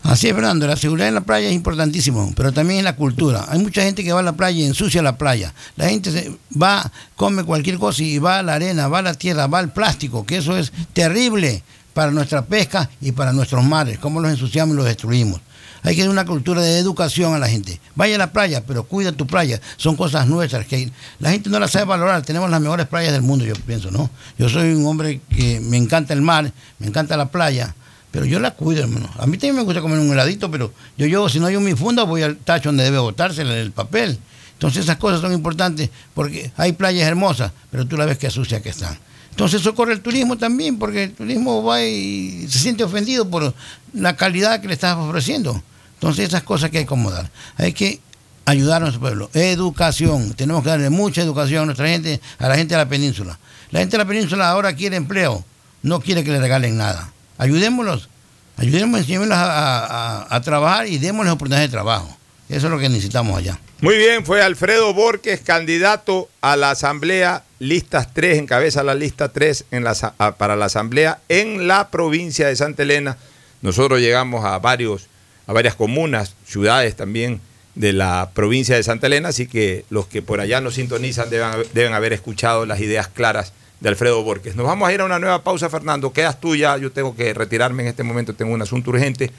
[0.02, 3.44] Así es, Fernando, la seguridad en la playa es importantísimo, pero también en la cultura.
[3.48, 5.52] Hay mucha gente que va a la playa y ensucia la playa.
[5.74, 9.14] La gente se va, come cualquier cosa y va a la arena, va a la
[9.14, 13.98] tierra, va al plástico, que eso es terrible para nuestra pesca y para nuestros mares,
[13.98, 15.40] cómo los ensuciamos y los destruimos.
[15.86, 17.80] Hay que dar una cultura de educación a la gente.
[17.94, 19.60] Vaya a la playa, pero cuida tu playa.
[19.76, 22.22] Son cosas nuestras que la gente no las sabe valorar.
[22.22, 24.10] Tenemos las mejores playas del mundo, yo pienso, ¿no?
[24.36, 27.72] Yo soy un hombre que me encanta el mar, me encanta la playa,
[28.10, 29.08] pero yo la cuido, hermano.
[29.16, 31.74] A mí también me gusta comer un heladito, pero yo, yo si no hay mi
[31.74, 34.18] funda, voy al tacho donde debe botarse el papel.
[34.54, 38.60] Entonces esas cosas son importantes porque hay playas hermosas, pero tú la ves que sucia
[38.60, 38.98] que están.
[39.30, 43.54] Entonces socorre el turismo también, porque el turismo va y se siente ofendido por
[43.92, 45.62] la calidad que le estás ofreciendo.
[45.96, 47.30] Entonces esas cosas que hay que acomodar.
[47.56, 48.00] Hay que
[48.44, 49.30] ayudar a nuestro pueblo.
[49.34, 50.32] Educación.
[50.34, 53.38] Tenemos que darle mucha educación a nuestra gente, a la gente de la península.
[53.70, 55.44] La gente de la península ahora quiere empleo,
[55.82, 57.10] no quiere que le regalen nada.
[57.38, 58.08] Ayudémoslos,
[58.56, 59.84] ayudémoslos, enseñémoslos a,
[60.22, 62.16] a- a trabajar y démosles oportunidades de trabajo.
[62.48, 63.58] Eso es lo que necesitamos allá.
[63.80, 69.64] Muy bien, fue Alfredo Borges, candidato a la Asamblea, listas 3, encabeza la lista 3
[69.72, 69.94] en la,
[70.38, 73.16] para la Asamblea en la provincia de Santa Elena.
[73.62, 75.08] Nosotros llegamos a, varios,
[75.46, 77.40] a varias comunas, ciudades también
[77.74, 81.92] de la provincia de Santa Elena, así que los que por allá nos sintonizan deben,
[81.92, 84.56] haber- escuchado las ideas claras de Alfredo Borges.
[84.56, 86.12] Nos vamos a ir a una nueva pausa, Fernando.
[86.12, 89.30] Quedas tú ya, yo tengo que retirarme en este momento, tengo un asunto urgente.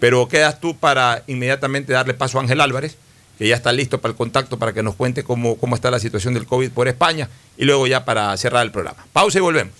[0.00, 2.96] Pero quedas tú para inmediatamente darle paso a Ángel Álvarez,
[3.38, 5.98] que ya está listo para el contacto para que nos cuente cómo, cómo está la
[5.98, 7.28] situación del COVID por España
[7.58, 9.04] y luego ya para cerrar el programa.
[9.12, 9.74] Pausa y volvemos.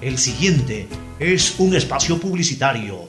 [0.00, 0.88] El siguiente
[1.18, 3.08] es un espacio publicitario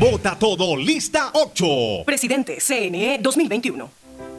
[0.00, 2.04] Vota todo, lista 8.
[2.06, 3.97] Presidente CNE 2021.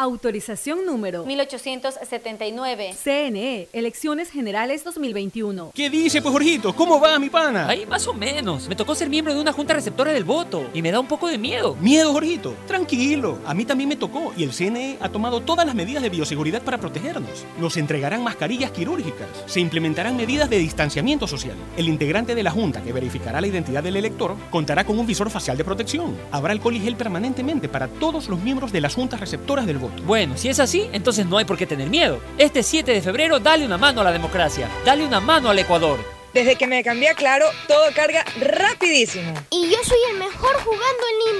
[0.00, 2.94] Autorización número 1879.
[3.04, 5.72] CNE, Elecciones Generales 2021.
[5.74, 6.74] ¿Qué dice, pues, Jorgito?
[6.74, 7.68] ¿Cómo va mi pana?
[7.68, 8.66] Ahí más o menos.
[8.66, 11.28] Me tocó ser miembro de una junta receptora del voto y me da un poco
[11.28, 11.76] de miedo.
[11.82, 12.54] Miedo, Jorgito.
[12.66, 13.40] Tranquilo.
[13.44, 16.62] A mí también me tocó y el CNE ha tomado todas las medidas de bioseguridad
[16.62, 17.44] para protegernos.
[17.58, 19.28] Nos entregarán mascarillas quirúrgicas.
[19.44, 21.56] Se implementarán medidas de distanciamiento social.
[21.76, 25.28] El integrante de la junta que verificará la identidad del elector contará con un visor
[25.28, 26.16] facial de protección.
[26.30, 29.89] Habrá alcohol y gel permanentemente para todos los miembros de las juntas receptoras del voto.
[30.04, 32.20] Bueno, si es así, entonces no hay por qué tener miedo.
[32.38, 34.68] Este 7 de febrero, dale una mano a la democracia.
[34.84, 35.98] Dale una mano al Ecuador.
[36.32, 39.34] Desde que me cambié a Claro, todo carga rapidísimo.
[39.50, 41.39] Y yo soy el mejor jugando en línea.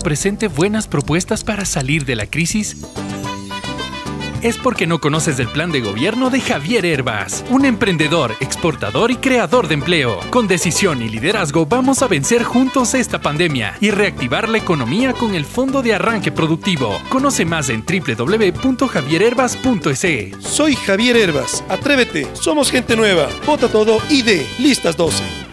[0.03, 2.77] presente buenas propuestas para salir de la crisis?
[4.41, 9.17] Es porque no conoces el plan de gobierno de Javier Herbas, un emprendedor, exportador y
[9.17, 10.19] creador de empleo.
[10.31, 15.35] Con decisión y liderazgo vamos a vencer juntos esta pandemia y reactivar la economía con
[15.35, 16.97] el Fondo de Arranque Productivo.
[17.09, 20.43] Conoce más en www.javierherbas.es.
[20.43, 21.63] Soy Javier Herbas.
[21.69, 22.27] Atrévete.
[22.33, 23.29] Somos gente nueva.
[23.45, 24.41] Vota todo ID.
[24.57, 25.50] Listas 12.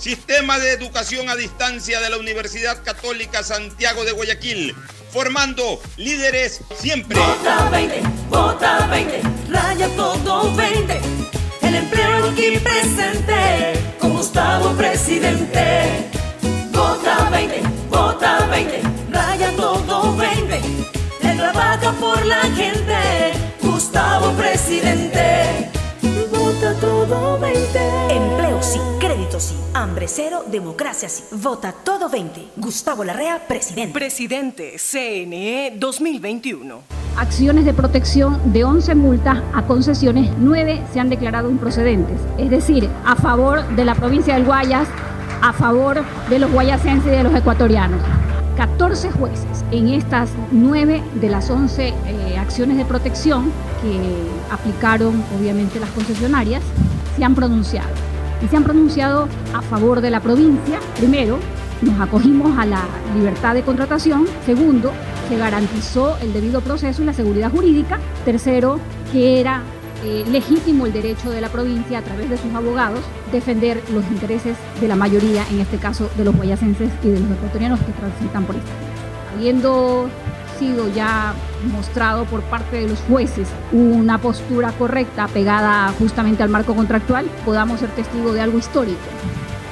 [0.00, 4.76] Sistema de Educación a Distancia de la Universidad Católica Santiago de Guayaquil,
[5.12, 7.18] formando líderes siempre.
[7.18, 11.00] Vota 20, vota 20, raya todo 20.
[11.62, 16.08] El empleo aquí presente, con Gustavo presidente.
[16.70, 20.60] Vota 20, vota 20, raya todo 20.
[21.22, 25.77] Él trabaja por la gente, Gustavo presidente.
[26.68, 27.78] Vota todo 20.
[28.10, 31.24] Empleo sí, crédito sí, hambre cero, democracia sí.
[31.32, 32.48] Vota todo 20.
[32.58, 33.94] Gustavo Larrea, presidente.
[33.94, 36.82] Presidente CNE 2021.
[37.16, 42.20] Acciones de protección de 11 multas a concesiones, 9 se han declarado improcedentes.
[42.36, 44.88] Es decir, a favor de la provincia del Guayas,
[45.40, 48.02] a favor de los guayasenses y de los ecuatorianos.
[48.58, 55.78] 14 jueces en estas 9 de las 11 eh, acciones de protección que aplicaron obviamente
[55.78, 56.60] las concesionarias
[57.16, 57.88] se han pronunciado.
[58.42, 60.80] Y se han pronunciado a favor de la provincia.
[60.96, 61.38] Primero,
[61.82, 62.82] nos acogimos a la
[63.14, 64.26] libertad de contratación.
[64.44, 64.90] Segundo,
[65.28, 68.00] se garantizó el debido proceso y la seguridad jurídica.
[68.24, 68.80] Tercero,
[69.12, 69.62] que era
[70.04, 73.00] eh, legítimo el derecho de la provincia a través de sus abogados
[73.32, 77.30] defender los intereses de la mayoría, en este caso de los guayacenses y de los
[77.32, 78.70] ecuatorianos que transitan por esta.
[79.34, 80.08] Habiendo
[80.58, 81.34] sido ya
[81.72, 87.80] mostrado por parte de los jueces una postura correcta pegada justamente al marco contractual, podamos
[87.80, 88.98] ser testigos de algo histórico,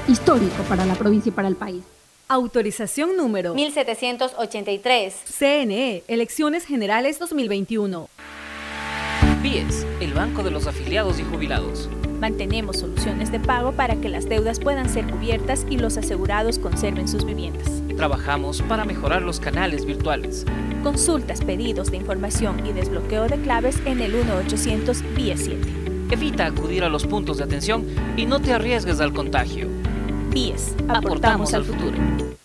[0.08, 1.82] histórico para la provincia y para el país.
[2.28, 5.14] Autorización número 1783.
[5.38, 8.08] CNE, Elecciones Generales 2021.
[9.46, 11.88] BIES, el Banco de los Afiliados y Jubilados.
[12.18, 17.06] Mantenemos soluciones de pago para que las deudas puedan ser cubiertas y los asegurados conserven
[17.06, 17.70] sus viviendas.
[17.96, 20.44] Trabajamos para mejorar los canales virtuales.
[20.82, 25.72] Consultas, pedidos de información y desbloqueo de claves en el 1-800 BIES 7.
[26.10, 27.86] Evita acudir a los puntos de atención
[28.16, 29.68] y no te arriesgues al contagio.
[30.32, 31.96] BIES, aportamos al futuro.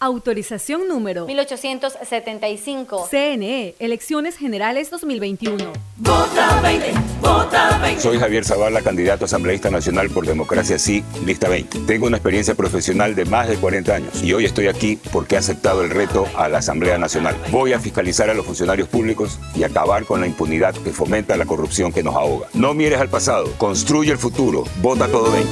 [0.03, 3.07] Autorización número 1875.
[3.07, 5.72] CNE, Elecciones Generales 2021.
[5.98, 6.91] Vota 20,
[7.22, 8.02] vota 20.
[8.02, 11.82] Soy Javier Zavala, candidato asambleísta nacional por Democracia Sí, lista 20.
[11.86, 15.38] Tengo una experiencia profesional de más de 40 años y hoy estoy aquí porque he
[15.38, 17.36] aceptado el reto a la Asamblea Nacional.
[17.52, 21.45] Voy a fiscalizar a los funcionarios públicos y acabar con la impunidad que fomenta la
[21.45, 22.48] corrupción que nos ahoga.
[22.56, 24.64] No mires al pasado, construye el futuro.
[24.82, 25.48] Vota todo 20.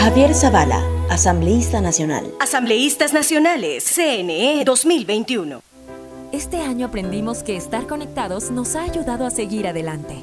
[0.00, 2.32] Javier Zavala, asambleísta nacional.
[2.38, 5.60] Asambleístas Nacionales, CNE 2021.
[6.30, 10.22] Este año aprendimos que estar conectados nos ha ayudado a seguir adelante.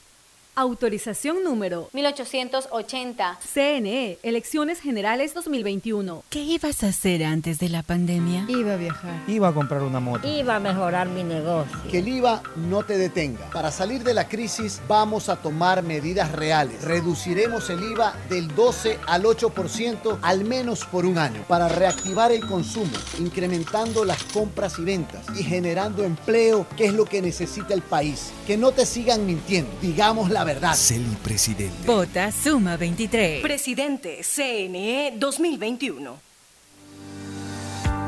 [0.61, 3.39] Autorización número 1880.
[3.51, 6.23] CNE, Elecciones Generales 2021.
[6.29, 8.45] ¿Qué ibas a hacer antes de la pandemia?
[8.47, 9.23] Iba a viajar.
[9.27, 10.27] Iba a comprar una moto.
[10.27, 11.75] Iba a mejorar mi negocio.
[11.89, 13.49] Que el IVA no te detenga.
[13.49, 16.83] Para salir de la crisis vamos a tomar medidas reales.
[16.83, 22.45] Reduciremos el IVA del 12 al 8% al menos por un año para reactivar el
[22.45, 27.81] consumo, incrementando las compras y ventas y generando empleo, que es lo que necesita el
[27.81, 28.31] país.
[28.45, 29.71] Que no te sigan mintiendo.
[29.81, 30.50] Digamos la verdad.
[30.75, 31.85] Celi presidente.
[31.85, 33.41] Vota Suma 23.
[33.41, 36.17] Presidente CNE 2021.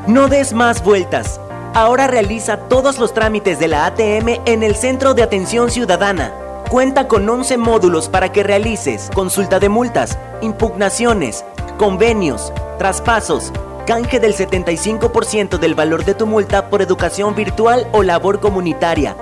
[0.06, 1.40] No des más vueltas.
[1.74, 6.32] Ahora realiza todos los trámites de la ATM en el Centro de Atención Ciudadana.
[6.70, 11.44] Cuenta con 11 módulos para que realices consulta de multas, impugnaciones,
[11.78, 13.52] convenios, traspasos,
[13.86, 19.16] canje del 75% del valor de tu multa por educación virtual o labor comunitaria,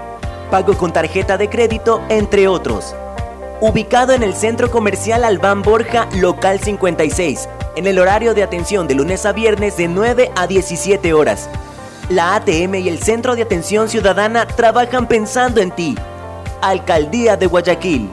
[0.50, 2.94] pago con tarjeta de crédito, entre otros.
[3.62, 8.96] Ubicado en el Centro Comercial Albán Borja, local 56, en el horario de atención de
[8.96, 11.48] lunes a viernes de 9 a 17 horas.
[12.08, 15.94] La ATM y el Centro de Atención Ciudadana trabajan pensando en ti.
[16.60, 18.10] Alcaldía de Guayaquil.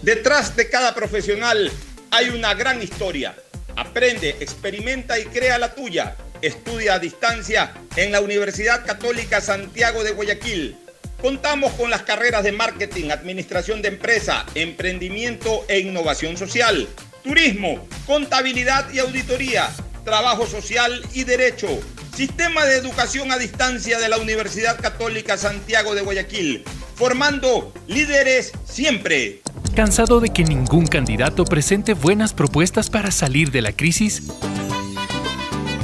[0.01, 1.71] Detrás de cada profesional
[2.11, 3.35] hay una gran historia.
[3.75, 6.15] Aprende, experimenta y crea la tuya.
[6.41, 10.77] Estudia a distancia en la Universidad Católica Santiago de Guayaquil.
[11.21, 16.87] Contamos con las carreras de marketing, administración de empresa, emprendimiento e innovación social,
[17.23, 19.69] turismo, contabilidad y auditoría,
[20.05, 21.67] trabajo social y derecho.
[22.15, 26.63] Sistema de educación a distancia de la Universidad Católica Santiago de Guayaquil,
[26.95, 29.41] formando líderes siempre.
[29.75, 34.23] ¿Cansado de que ningún candidato presente buenas propuestas para salir de la crisis?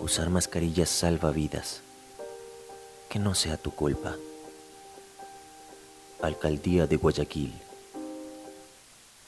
[0.00, 1.80] Usar mascarillas salva vidas.
[3.08, 4.16] Que no sea tu culpa.
[6.20, 7.52] Alcaldía de Guayaquil.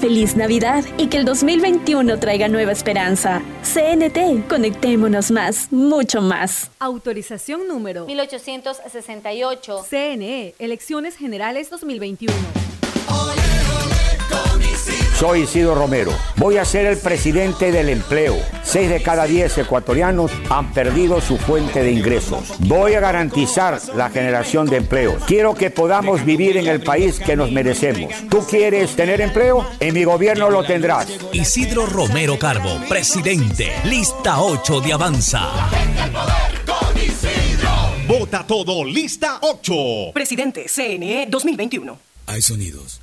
[0.00, 3.42] Feliz Navidad y que el 2021 traiga nueva esperanza.
[3.62, 6.70] CNT, conectémonos más, mucho más.
[6.78, 9.84] Autorización número 1868.
[9.90, 12.69] CNE, Elecciones Generales 2021.
[15.20, 16.14] Soy Isidro Romero.
[16.36, 18.38] Voy a ser el presidente del empleo.
[18.62, 22.54] Seis de cada diez ecuatorianos han perdido su fuente de ingresos.
[22.60, 25.22] Voy a garantizar la generación de empleos.
[25.26, 28.14] Quiero que podamos vivir en el país que nos merecemos.
[28.30, 29.66] ¿Tú quieres tener empleo?
[29.78, 31.06] En mi gobierno lo tendrás.
[31.34, 33.70] Isidro Romero Carbo, presidente.
[33.84, 35.50] Lista 8 de Avanza.
[38.08, 39.74] Vota todo, lista 8.
[40.14, 41.98] Presidente CNE 2021.
[42.26, 43.02] Hay sonidos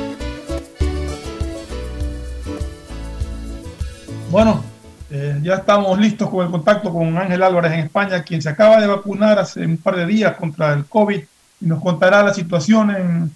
[4.31, 4.63] Bueno,
[5.09, 8.79] eh, ya estamos listos con el contacto con Ángel Álvarez en España, quien se acaba
[8.79, 11.21] de vacunar hace un par de días contra el COVID
[11.59, 13.31] y nos contará la situación en,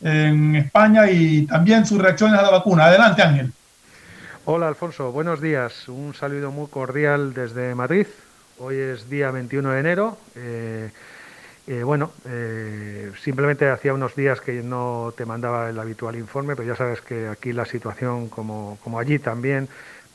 [0.00, 2.86] en España y también sus reacciones a la vacuna.
[2.86, 3.52] Adelante, Ángel.
[4.46, 5.12] Hola, Alfonso.
[5.12, 5.86] Buenos días.
[5.86, 8.06] Un saludo muy cordial desde Madrid.
[8.58, 10.16] Hoy es día 21 de enero.
[10.34, 10.90] Eh,
[11.66, 16.66] eh, bueno, eh, simplemente hacía unos días que no te mandaba el habitual informe, pero
[16.66, 19.68] ya sabes que aquí la situación, como, como allí también,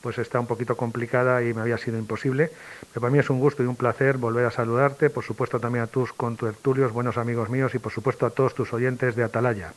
[0.04, 2.50] pues está un poquito complicada y me había sido imposible.
[2.92, 5.84] Pero para mí es un gusto y un placer volver a saludarte, por supuesto también
[5.84, 9.72] a tus contertulios, buenos amigos míos y por supuesto a todos tus oyentes de Atalaya.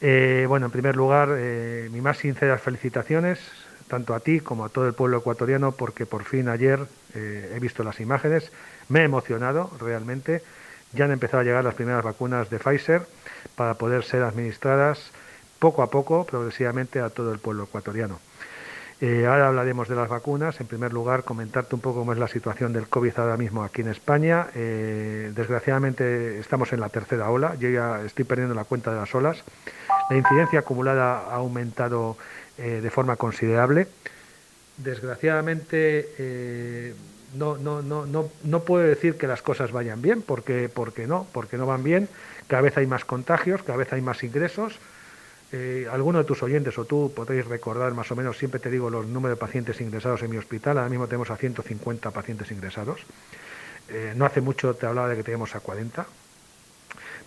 [0.00, 3.38] Eh, bueno, en primer lugar, eh, mis más sinceras felicitaciones,
[3.86, 6.80] tanto a ti como a todo el pueblo ecuatoriano, porque por fin ayer
[7.14, 8.50] eh, he visto las imágenes,
[8.88, 10.40] me he emocionado realmente,
[10.94, 13.02] ya han empezado a llegar las primeras vacunas de Pfizer
[13.56, 15.10] para poder ser administradas
[15.58, 18.20] poco a poco, progresivamente, a todo el pueblo ecuatoriano.
[19.00, 20.60] Eh, ahora hablaremos de las vacunas.
[20.60, 23.82] En primer lugar, comentarte un poco cómo es la situación del COVID ahora mismo aquí
[23.82, 24.48] en España.
[24.54, 27.54] Eh, desgraciadamente estamos en la tercera ola.
[27.60, 29.44] Yo ya estoy perdiendo la cuenta de las olas.
[30.10, 32.16] La incidencia acumulada ha aumentado
[32.56, 33.86] eh, de forma considerable.
[34.78, 36.94] Desgraciadamente
[37.34, 41.26] no, no, no, no, no puedo decir que las cosas vayan bien, porque, porque no,
[41.32, 42.08] porque no van bien.
[42.46, 44.78] Cada vez hay más contagios, cada vez hay más ingresos.
[45.50, 48.90] Eh, alguno de tus oyentes o tú podréis recordar más o menos, siempre te digo
[48.90, 53.00] los números de pacientes ingresados en mi hospital, ahora mismo tenemos a 150 pacientes ingresados.
[53.88, 56.06] Eh, no hace mucho te hablaba de que teníamos a 40.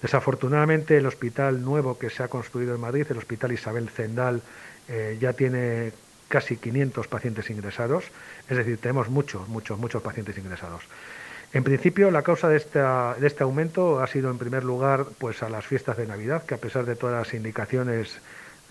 [0.01, 4.41] Desafortunadamente el hospital nuevo que se ha construido en Madrid, el Hospital Isabel Zendal,
[4.87, 5.91] eh, ya tiene
[6.27, 8.05] casi 500 pacientes ingresados,
[8.47, 10.83] es decir, tenemos muchos, muchos, muchos pacientes ingresados.
[11.53, 15.43] En principio, la causa de, esta, de este aumento ha sido, en primer lugar, pues
[15.43, 18.21] a las fiestas de Navidad, que a pesar de todas las indicaciones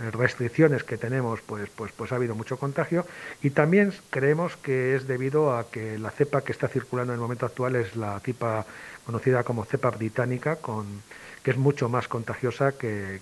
[0.01, 3.05] eh, restricciones que tenemos, pues, pues, pues ha habido mucho contagio
[3.43, 7.20] y también creemos que es debido a que la cepa que está circulando en el
[7.20, 8.65] momento actual es la cepa
[9.05, 11.02] conocida como cepa británica, con,
[11.43, 13.20] que es mucho más contagiosa que,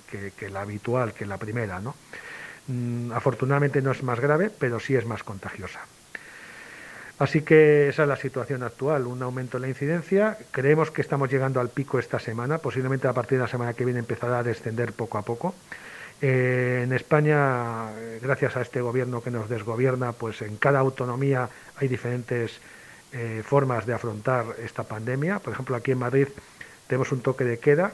[0.52, 1.80] la habitual, que la primera.
[1.80, 1.97] ¿no?
[2.68, 5.80] Mm, afortunadamente no es más grave, pero sí es más contagiosa.
[7.18, 10.38] Así que esa es la situación actual, un aumento en la incidencia.
[10.52, 13.84] Creemos que estamos llegando al pico esta semana, posiblemente a partir de la semana que
[13.84, 15.54] viene empezará a descender poco a poco.
[16.20, 17.90] Eh, en España,
[18.20, 22.60] gracias a este gobierno que nos desgobierna, pues en cada autonomía hay diferentes
[23.12, 25.40] eh, formas de afrontar esta pandemia.
[25.40, 26.28] Por ejemplo, aquí en Madrid
[26.86, 27.92] tenemos un toque de queda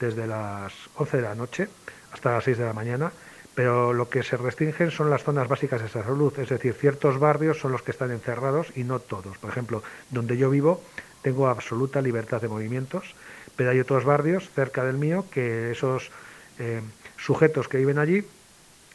[0.00, 1.68] desde las 11 de la noche
[2.12, 3.12] hasta las 6 de la mañana,
[3.56, 7.58] pero lo que se restringen son las zonas básicas de salud, es decir, ciertos barrios
[7.58, 9.38] son los que están encerrados y no todos.
[9.38, 10.82] Por ejemplo, donde yo vivo
[11.22, 13.14] tengo absoluta libertad de movimientos,
[13.56, 16.10] pero hay otros barrios cerca del mío que esos
[16.58, 16.82] eh,
[17.16, 18.26] sujetos que viven allí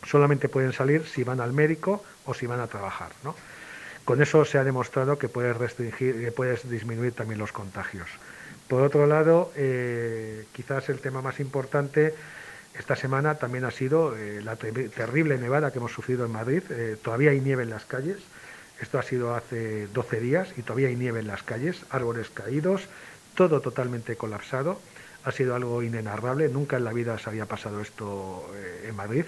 [0.05, 3.09] solamente pueden salir si van al médico o si van a trabajar.
[4.05, 8.07] Con eso se ha demostrado que puedes restringir, que puedes disminuir también los contagios.
[8.67, 12.13] Por otro lado, eh, quizás el tema más importante
[12.77, 16.63] esta semana también ha sido eh, la terrible nevada que hemos sufrido en Madrid.
[16.69, 18.17] Eh, todavía hay nieve en las calles.
[18.79, 22.87] Esto ha sido hace 12 días y todavía hay nieve en las calles, árboles caídos,
[23.35, 24.79] todo totalmente colapsado
[25.23, 26.49] ha sido algo inenarrable.
[26.49, 29.25] Nunca en la vida se había pasado esto eh, en Madrid.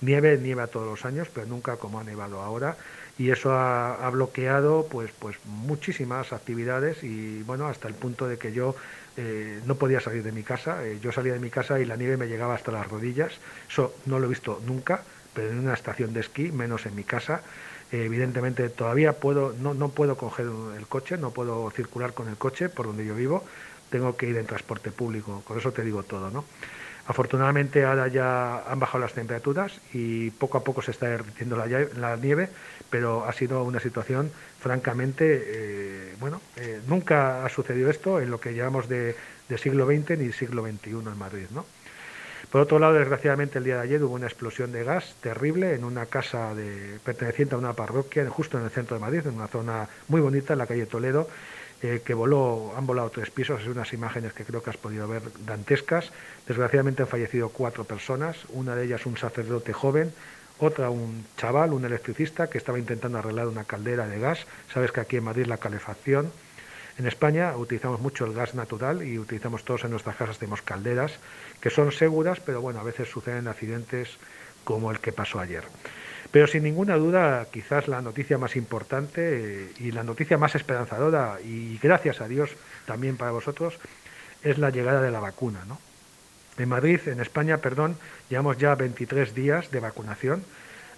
[0.00, 2.76] Nieve, nieva todos los años, pero nunca como ha nevado ahora.
[3.18, 8.52] Y eso ha, bloqueado pues, pues muchísimas actividades y bueno, hasta el punto de que
[8.52, 8.74] yo
[9.16, 10.84] eh, no podía salir de mi casa.
[10.86, 13.32] Eh, yo salía de mi casa y la nieve me llegaba hasta las rodillas.
[13.68, 15.02] Eso no lo he visto nunca,
[15.34, 17.42] pero en una estación de esquí, menos en mi casa.
[17.92, 20.46] evidentemente todavía puedo, no, no puedo coger
[20.78, 23.44] el coche, no puedo circular con el coche por donde yo vivo
[23.92, 26.44] tengo que ir en transporte público, con eso te digo todo, ¿no?
[27.06, 32.16] Afortunadamente ahora ya han bajado las temperaturas y poco a poco se está derritiendo la,
[32.16, 32.48] nieve,
[32.92, 38.38] pero ha sido una situación francamente, eh, bueno, eh, nunca ha sucedido esto en lo
[38.38, 39.16] que llevamos de,
[39.56, 41.64] siglo XX ni siglo XXI en Madrid, ¿no?
[42.50, 45.84] Por otro lado, desgraciadamente el día de ayer hubo una explosión de gas terrible en
[45.84, 49.48] una casa de, perteneciente a una parroquia justo en el centro de Madrid, en una
[49.48, 51.28] zona muy bonita en la calle Toledo,
[51.82, 55.08] eh, que voló, han volado tres pisos, es unas imágenes que creo que has podido
[55.08, 56.12] ver dantescas.
[56.46, 60.12] Desgraciadamente han fallecido cuatro personas, una de ellas un sacerdote joven,
[60.62, 64.46] otra un chaval, un electricista que estaba intentando arreglar una caldera de gas.
[64.72, 66.30] Sabes que aquí en Madrid la calefacción.
[66.98, 71.12] En España utilizamos mucho el gas natural y utilizamos todos en nuestras casas, tenemos calderas
[71.60, 74.18] que son seguras, pero bueno, a veces suceden accidentes
[74.64, 75.64] como el que pasó ayer.
[76.30, 81.38] Pero sin ninguna duda, quizás la noticia más importante eh, y la noticia más esperanzadora,
[81.44, 82.50] y gracias a Dios
[82.86, 83.78] también para vosotros,
[84.42, 85.64] es la llegada de la vacuna.
[85.66, 85.78] ¿no?
[86.62, 87.96] En Madrid, en España, perdón,
[88.30, 90.44] llevamos ya 23 días de vacunación.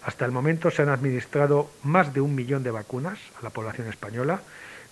[0.04, 3.88] Hasta el momento se han administrado más de un millón de vacunas a la población
[3.88, 4.42] española.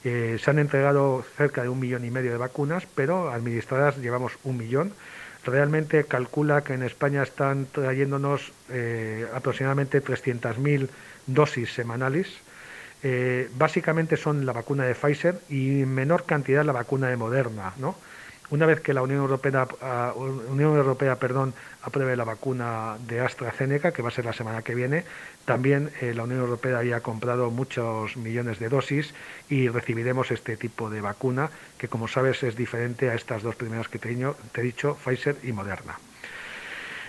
[0.02, 4.38] Eh, se han entregado cerca de un millón y medio de vacunas, pero administradas llevamos
[4.44, 4.94] un millón
[5.44, 10.88] realmente calcula que en España están trayéndonos eh, aproximadamente 300.000
[11.26, 12.28] dosis semanales.
[13.02, 17.74] Eh, básicamente son la vacuna de Pfizer y en menor cantidad la vacuna de Moderna,
[17.76, 17.94] ¿no?
[18.52, 19.66] Una vez que la Unión Europea,
[20.14, 24.74] Unión Europea perdón, apruebe la vacuna de AstraZeneca, que va a ser la semana que
[24.74, 25.04] viene,
[25.46, 29.14] también eh, la Unión Europea había comprado muchos millones de dosis
[29.48, 31.48] y recibiremos este tipo de vacuna,
[31.78, 34.14] que como sabes es diferente a estas dos primeras que te,
[34.52, 35.96] te he dicho, Pfizer y Moderna.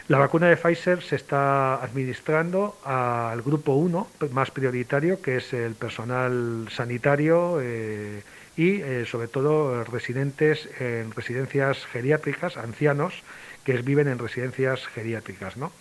[0.07, 5.75] La vacuna de Pfizer se está administrando al grupo 1 más prioritario, que es el
[5.75, 7.59] personal sanitario.
[7.61, 8.21] Eh,
[8.55, 13.23] y eh, sobre todo residentes en residencias geriátricas, ancianos
[13.63, 15.57] que viven en residencias geriátricas.
[15.57, 15.71] ¿no?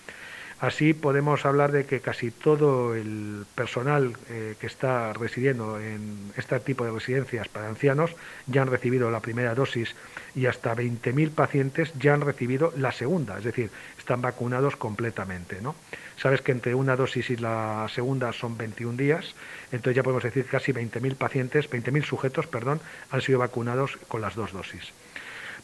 [0.63, 6.61] Así podemos hablar de que casi todo el personal eh, que está residiendo en este
[6.61, 8.15] tipo de residencias para ancianos
[8.47, 9.97] ya han recibido la primera dosis
[10.37, 15.61] y hasta 20.000 pacientes ya han recibido la segunda, es decir, están vacunados completamente.
[15.61, 15.75] ¿no?
[16.17, 19.35] Sabes que entre una dosis y la segunda son 21 días,
[19.73, 22.81] entonces ya podemos decir que casi 20.000 pacientes, 20.000 sujetos, perdón,
[23.11, 24.93] han sido vacunados con las dos dosis.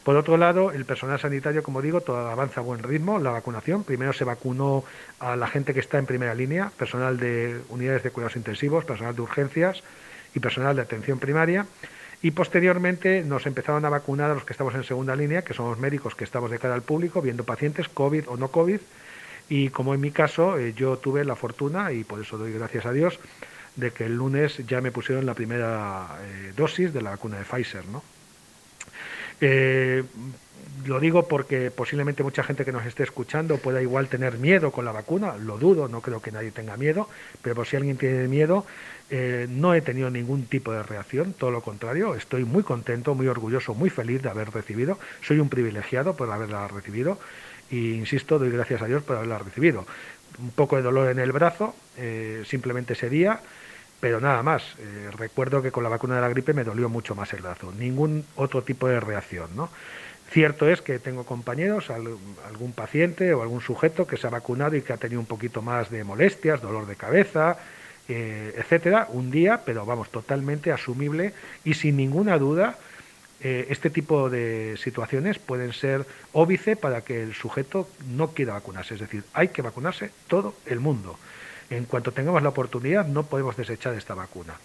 [0.09, 3.19] Por otro lado, el personal sanitario, como digo, todo avanza a buen ritmo.
[3.19, 4.83] La vacunación, primero se vacunó
[5.19, 9.15] a la gente que está en primera línea, personal de unidades de cuidados intensivos, personal
[9.15, 9.83] de urgencias
[10.33, 11.67] y personal de atención primaria.
[12.23, 15.77] Y posteriormente nos empezaron a vacunar a los que estamos en segunda línea, que somos
[15.77, 18.79] médicos que estamos de cara al público, viendo pacientes COVID o no COVID.
[19.47, 22.87] Y como en mi caso, eh, yo tuve la fortuna, y por eso doy gracias
[22.87, 23.19] a Dios,
[23.75, 27.43] de que el lunes ya me pusieron la primera eh, dosis de la vacuna de
[27.43, 28.01] Pfizer, ¿no?
[29.41, 30.03] Eh,
[30.85, 34.85] lo digo porque posiblemente mucha gente que nos esté escuchando pueda igual tener miedo con
[34.85, 37.09] la vacuna, lo dudo, no creo que nadie tenga miedo,
[37.41, 38.65] pero por si alguien tiene miedo,
[39.09, 43.27] eh, no he tenido ningún tipo de reacción, todo lo contrario, estoy muy contento, muy
[43.27, 47.19] orgulloso, muy feliz de haber recibido, soy un privilegiado por haberla recibido
[47.71, 49.85] e insisto, doy gracias a Dios por haberla recibido.
[50.39, 53.41] Un poco de dolor en el brazo, eh, simplemente ese día,
[53.99, 54.63] pero nada más.
[54.79, 57.71] Eh, recuerdo que con la vacuna de la gripe me dolió mucho más el brazo,
[57.77, 59.69] ningún otro tipo de reacción, ¿no?
[60.31, 64.83] Cierto es que tengo compañeros, algún paciente o algún sujeto que se ha vacunado y
[64.83, 67.57] que ha tenido un poquito más de molestias, dolor de cabeza,
[68.07, 72.77] eh, etcétera, un día, pero vamos, totalmente asumible y sin ninguna duda.
[73.41, 78.95] Eh, este tipo de situaciones pueden ser óbice para que el sujeto no quiera vacunarse.
[78.95, 81.17] Es decir, hay que vacunarse todo el mundo.
[81.69, 84.55] En cuanto tengamos la oportunidad, no podemos desechar esta vacuna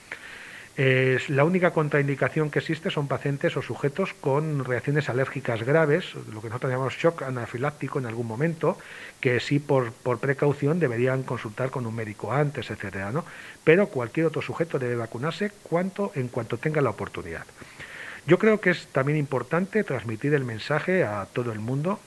[0.76, 6.48] la única contraindicación que existe son pacientes o sujetos con reacciones alérgicas graves, lo que
[6.48, 8.76] nosotros llamamos shock anafiláctico en algún momento,
[9.20, 13.24] que sí por, precaución deberían consultar con un médico antes, etcétera, ¿no?
[13.62, 17.44] Pero cualquier otro sujeto debe vacunarse cuanto, en cuanto tenga la oportunidad.
[18.26, 22.00] Yo creo que es también importante transmitir el mensaje a todo el mundo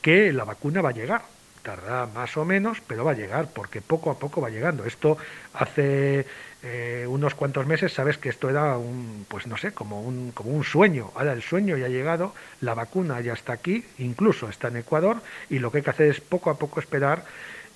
[0.00, 1.22] que la vacuna va a llegar,
[1.62, 4.84] tardará más o menos, pero va a llegar, porque poco a poco va llegando.
[4.84, 5.18] Esto
[5.54, 6.26] hace
[6.62, 10.50] eh, unos cuantos meses sabes que esto era un, pues no sé, como un, como
[10.50, 11.10] un sueño.
[11.14, 15.18] Ahora el sueño ya ha llegado, la vacuna ya está aquí, incluso está en Ecuador,
[15.48, 17.24] y lo que hay que hacer es poco a poco esperar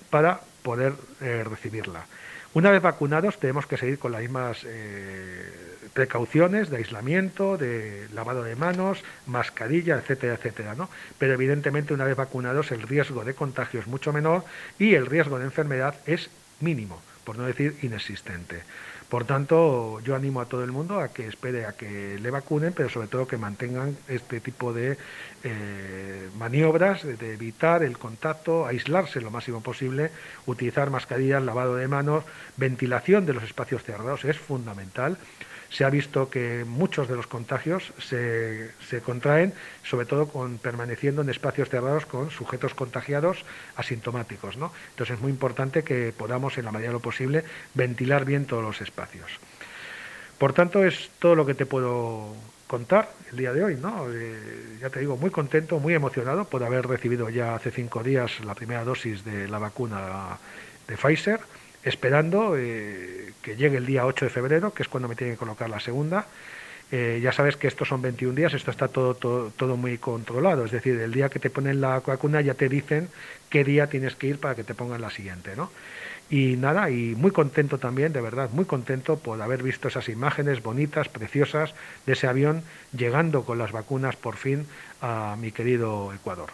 [0.09, 2.05] para poder eh, recibirla.
[2.55, 5.51] Una vez vacunados tenemos que seguir con las mismas eh,
[5.93, 10.89] precauciones de aislamiento, de lavado de manos, mascarilla, etcétera, etcétera, ¿no?
[11.17, 14.45] Pero evidentemente una vez vacunados el riesgo de contagio es mucho menor
[14.79, 16.29] y el riesgo de enfermedad es
[16.61, 18.63] mínimo por no decir inexistente.
[19.09, 22.73] Por tanto, yo animo a todo el mundo a que espere a que le vacunen,
[22.73, 24.97] pero sobre todo que mantengan este tipo de
[25.43, 30.09] eh, maniobras, de evitar el contacto, aislarse lo máximo posible,
[30.47, 32.23] utilizar mascarillas, lavado de manos,
[32.57, 35.17] ventilación de los espacios cerrados es fundamental
[35.69, 41.21] se ha visto que muchos de los contagios se, se, contraen, sobre todo con, permaneciendo
[41.21, 44.57] en espacios cerrados con sujetos contagiados asintomáticos.
[44.57, 44.71] ¿no?
[44.91, 47.43] Entonces es muy importante que podamos, en la medida de lo posible,
[47.73, 49.29] ventilar bien todos los espacios.
[50.37, 52.35] Por tanto, es todo lo que te puedo
[52.67, 53.75] contar el día de hoy.
[53.75, 54.07] ¿no?
[54.11, 58.39] Eh, ya te digo, muy contento, muy emocionado por haber recibido ya hace cinco días
[58.45, 60.37] la primera dosis de la vacuna
[60.87, 61.39] de Pfizer
[61.85, 65.39] esperando eh, que llegue el día 8 de febrero, que es cuando me tienen que
[65.39, 66.25] colocar la segunda.
[66.91, 70.71] Eh, ya sabes que estos son 21 días, esto está todo, todo, muy controlado, es
[70.71, 73.09] decir, el día que te ponen la vacuna ya te dicen
[73.49, 75.71] qué día tienes que ir para que te pongan la siguiente, ¿no?
[76.29, 80.61] Y nada, y muy contento también, de verdad, muy contento por haber visto esas imágenes
[80.61, 81.73] bonitas, preciosas
[82.05, 82.63] de ese avión
[82.95, 84.65] llegando con las vacunas por fin
[85.01, 86.49] a mi querido Ecuador.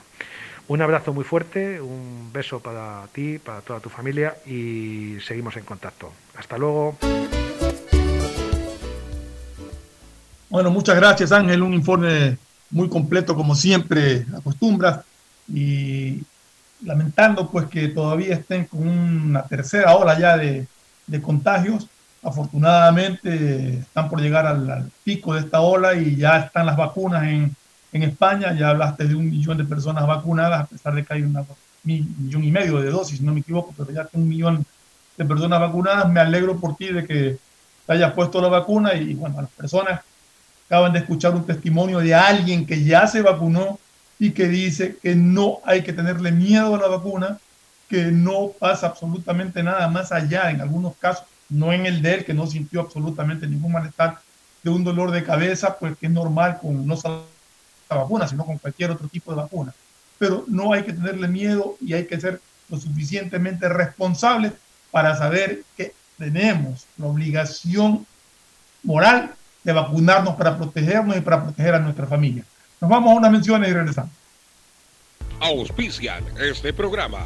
[0.72, 5.66] Un abrazo muy fuerte, un beso para ti, para toda tu familia y seguimos en
[5.66, 6.14] contacto.
[6.38, 6.96] Hasta luego.
[10.50, 12.38] Bueno, muchas gracias Ángel, un informe
[12.70, 15.02] muy completo como siempre acostumbras
[15.54, 16.24] y
[16.86, 20.68] lamentando pues que todavía estén con una tercera ola ya de,
[21.22, 21.90] contagios.
[22.24, 27.54] Afortunadamente están por llegar al, pico de esta ola y ya están las vacunas en,
[27.92, 31.24] en España ya hablaste de un millón de personas vacunadas, a pesar de que hay
[31.24, 31.38] un
[31.84, 34.66] millón y medio de dosis, si no me equivoco, pero ya un millón
[35.18, 36.10] de personas vacunadas.
[36.10, 37.38] Me alegro por ti de que
[37.86, 40.02] te hayas puesto la vacuna y bueno, las personas
[40.68, 43.78] acaban de escuchar un testimonio de alguien que ya se vacunó
[44.18, 47.40] y que dice que no hay que tenerle miedo a la vacuna,
[47.90, 52.26] que no pasa absolutamente nada más allá, en algunos casos, no en el de él,
[52.26, 54.20] que no sintió absolutamente ningún malestar
[54.64, 56.96] de un dolor de cabeza, pues que es normal con no
[57.96, 59.74] vacuna, sino con cualquier otro tipo de vacuna.
[60.18, 62.40] Pero no hay que tenerle miedo y hay que ser
[62.70, 64.54] lo suficientemente responsables
[64.92, 68.06] para saber que tenemos la obligación
[68.84, 72.44] moral de vacunarnos para protegernos y para proteger a nuestra familia.
[72.80, 74.12] Nos vamos a una mención y regresamos.
[75.40, 77.26] Auspician este programa.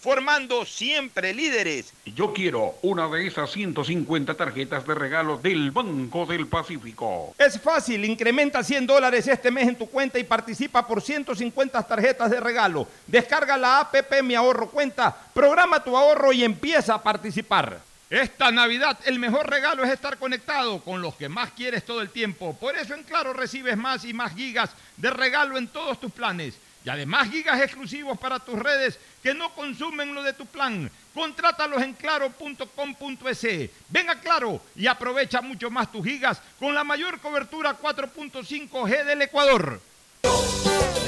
[0.00, 1.92] formando siempre líderes.
[2.04, 7.34] Yo quiero una de esas 150 tarjetas de regalo del Banco del Pacífico.
[7.38, 12.30] Es fácil, incrementa 100 dólares este mes en tu cuenta y participa por 150 tarjetas
[12.30, 12.86] de regalo.
[13.06, 17.80] Descarga la APP Mi Ahorro Cuenta, programa tu ahorro y empieza a participar.
[18.10, 22.08] Esta Navidad el mejor regalo es estar conectado con los que más quieres todo el
[22.08, 22.56] tiempo.
[22.58, 26.54] Por eso en Claro recibes más y más gigas de regalo en todos tus planes.
[26.84, 30.90] Y además gigas exclusivos para tus redes que no consumen lo de tu plan.
[31.14, 33.70] Contrátalos en claro.com.es.
[33.88, 39.22] Ven a Claro y aprovecha mucho más tus gigas con la mayor cobertura 4.5G del
[39.22, 39.80] Ecuador.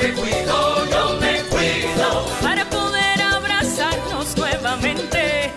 [0.03, 5.53] Me cuido, yo me cuido para poder abrazarnos nuevamente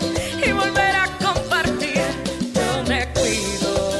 [0.46, 2.02] y volver a compartir.
[2.54, 3.94] Yo me cuido.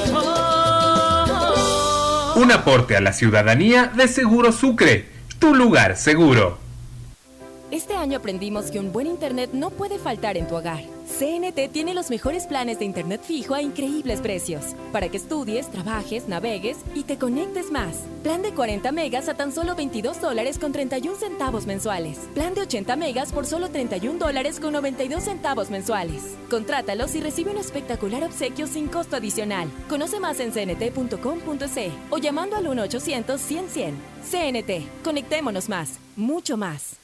[2.36, 5.08] Un aporte a la ciudadanía de Seguro Sucre,
[5.44, 6.63] tu lugar seguro.
[7.74, 10.84] Este año aprendimos que un buen internet no puede faltar en tu hogar.
[11.18, 16.28] CNT tiene los mejores planes de internet fijo a increíbles precios, para que estudies, trabajes,
[16.28, 17.96] navegues y te conectes más.
[18.22, 22.20] Plan de 40 megas a tan solo 22 dólares con 31 centavos mensuales.
[22.32, 26.36] Plan de 80 megas por solo 31 dólares con 92 centavos mensuales.
[26.48, 29.68] Contrátalos y recibe un espectacular obsequio sin costo adicional.
[29.88, 33.94] Conoce más en cnt.com.c o llamando al 1-800-100-100.
[34.30, 37.03] CNT, conectémonos más, mucho más.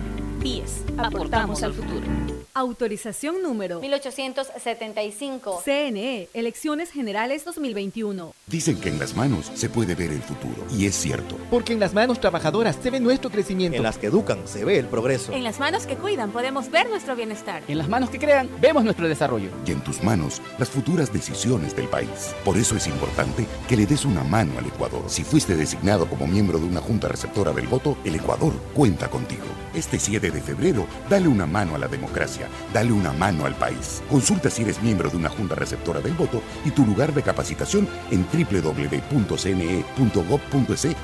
[0.97, 2.40] Aportamos al futuro.
[2.53, 5.61] Autorización número 1875.
[5.63, 8.33] CNE, Elecciones Generales 2021.
[8.47, 10.65] Dicen que en las manos se puede ver el futuro.
[10.69, 11.37] Y es cierto.
[11.49, 13.77] Porque en las manos trabajadoras se ve nuestro crecimiento.
[13.77, 15.31] En las que educan se ve el progreso.
[15.31, 17.63] En las manos que cuidan podemos ver nuestro bienestar.
[17.69, 19.49] En las manos que crean vemos nuestro desarrollo.
[19.65, 22.35] Y en tus manos las futuras decisiones del país.
[22.43, 25.03] Por eso es importante que le des una mano al Ecuador.
[25.07, 29.45] Si fuiste designado como miembro de una junta receptora del voto, el Ecuador cuenta contigo.
[29.73, 32.40] Este 7 de febrero, dale una mano a la democracia,
[32.73, 34.01] dale una mano al país.
[34.09, 37.87] Consulta si eres miembro de una junta receptora del voto y tu lugar de capacitación
[38.11, 39.37] en www.cne.gov.es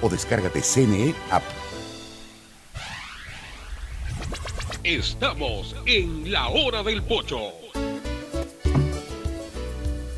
[0.02, 1.44] o descárgate CNE App.
[4.84, 7.52] Estamos en la hora del pocho.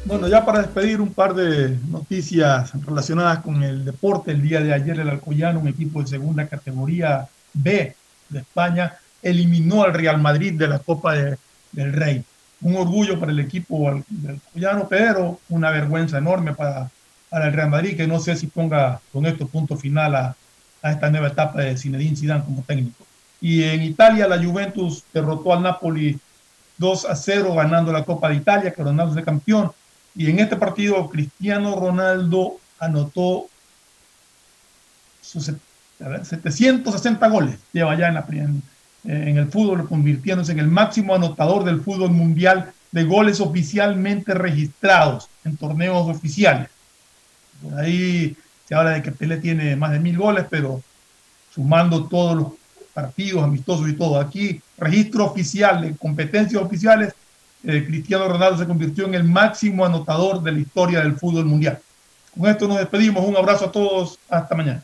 [0.05, 4.31] Bueno, ya para despedir un par de noticias relacionadas con el deporte.
[4.31, 7.95] El día de ayer el Alcoyano, un equipo de segunda categoría B
[8.29, 11.37] de España, eliminó al Real Madrid de la Copa de,
[11.71, 12.23] del Rey.
[12.61, 16.89] Un orgullo para el equipo del Alcoyano, pero una vergüenza enorme para,
[17.29, 20.35] para el Real Madrid, que no sé si ponga con esto punto final a,
[20.81, 23.05] a esta nueva etapa de Zinedine Zidane como técnico.
[23.41, 26.19] Y en Italia la Juventus derrotó al Napoli
[26.77, 29.71] 2 a 0 ganando la Copa de Italia, es campeón.
[30.15, 33.47] Y en este partido Cristiano Ronaldo anotó
[35.21, 35.51] sus
[35.99, 38.63] 760 goles, lleva ya en, la, en,
[39.03, 45.29] en el fútbol, convirtiéndose en el máximo anotador del fútbol mundial de goles oficialmente registrados
[45.45, 46.69] en torneos oficiales.
[47.61, 48.35] Por ahí
[48.67, 50.81] se habla de que Pelé tiene más de mil goles, pero
[51.53, 52.47] sumando todos los
[52.93, 54.19] partidos amistosos y todo.
[54.19, 57.13] Aquí, registro oficial de competencias oficiales,
[57.63, 61.79] eh, Cristiano Ronaldo se convirtió en el máximo anotador de la historia del fútbol mundial.
[62.37, 63.25] Con esto nos despedimos.
[63.25, 64.17] Un abrazo a todos.
[64.29, 64.83] Hasta mañana.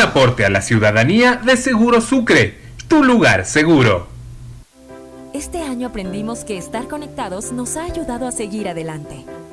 [0.00, 2.58] Aporte a la ciudadanía de Seguro Sucre,
[2.88, 4.08] tu lugar seguro.
[5.34, 9.24] Este año aprendimos que estar conectados nos ha ayudado a seguir adelante.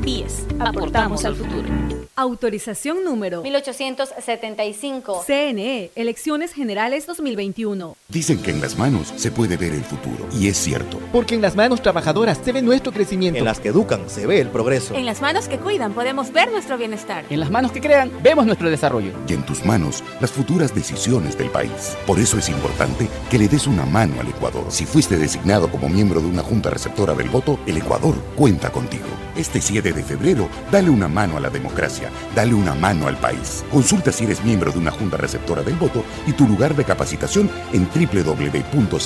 [0.00, 1.99] BIES, aportamos al futuro.
[2.20, 5.24] Autorización número 1875.
[5.26, 7.96] CNE, Elecciones Generales 2021.
[8.08, 10.28] Dicen que en las manos se puede ver el futuro.
[10.30, 11.00] Y es cierto.
[11.12, 13.38] Porque en las manos trabajadoras se ve nuestro crecimiento.
[13.38, 14.94] En las que educan se ve el progreso.
[14.94, 17.24] En las manos que cuidan podemos ver nuestro bienestar.
[17.30, 19.12] En las manos que crean vemos nuestro desarrollo.
[19.26, 21.96] Y en tus manos las futuras decisiones del país.
[22.06, 24.66] Por eso es importante que le des una mano al Ecuador.
[24.68, 29.06] Si fuiste designado como miembro de una junta receptora del voto, el Ecuador cuenta contigo.
[29.36, 33.64] Este 7 de febrero, dale una mano a la democracia, dale una mano al país.
[33.70, 37.50] Consulta si eres miembro de una junta receptora del voto y tu lugar de capacitación
[37.72, 38.98] en www.cne.gov.es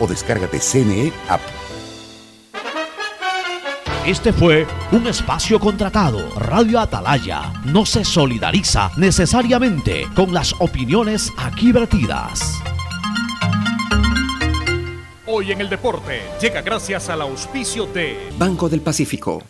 [0.00, 1.40] o descárgate CNE App.
[4.06, 6.28] Este fue un espacio contratado.
[6.34, 12.60] Radio Atalaya no se solidariza necesariamente con las opiniones aquí vertidas.
[15.24, 19.40] Hoy en el deporte llega gracias al auspicio de Banco del Pacífico.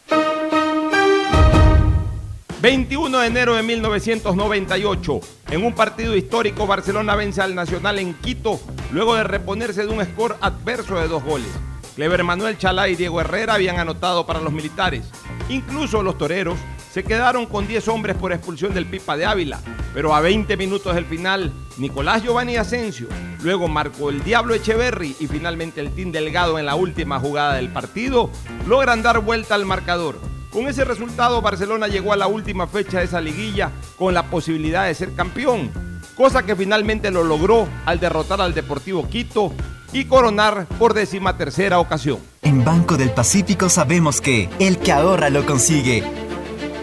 [2.63, 5.21] 21 de enero de 1998,
[5.51, 8.61] en un partido histórico, Barcelona vence al Nacional en Quito
[8.93, 11.49] luego de reponerse de un score adverso de dos goles.
[11.97, 15.11] Clever Manuel Chalá y Diego Herrera habían anotado para los militares.
[15.49, 16.57] Incluso los toreros
[16.93, 19.59] se quedaron con 10 hombres por expulsión del Pipa de Ávila,
[19.93, 23.09] pero a 20 minutos del final, Nicolás Giovanni Asensio,
[23.43, 27.71] luego marcó el Diablo Echeverry y finalmente el Team Delgado en la última jugada del
[27.73, 28.31] partido,
[28.69, 30.21] logran dar vuelta al marcador.
[30.53, 34.87] Con ese resultado, Barcelona llegó a la última fecha de esa liguilla con la posibilidad
[34.87, 35.71] de ser campeón,
[36.15, 39.55] cosa que finalmente lo logró al derrotar al Deportivo Quito
[39.95, 42.19] y coronar por décima tercera ocasión.
[42.43, 46.05] En Banco del Pacífico sabemos que el que ahorra lo consigue.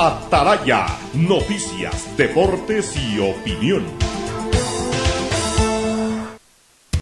[0.00, 4.07] Atalaya, noticias, deportes y opinión.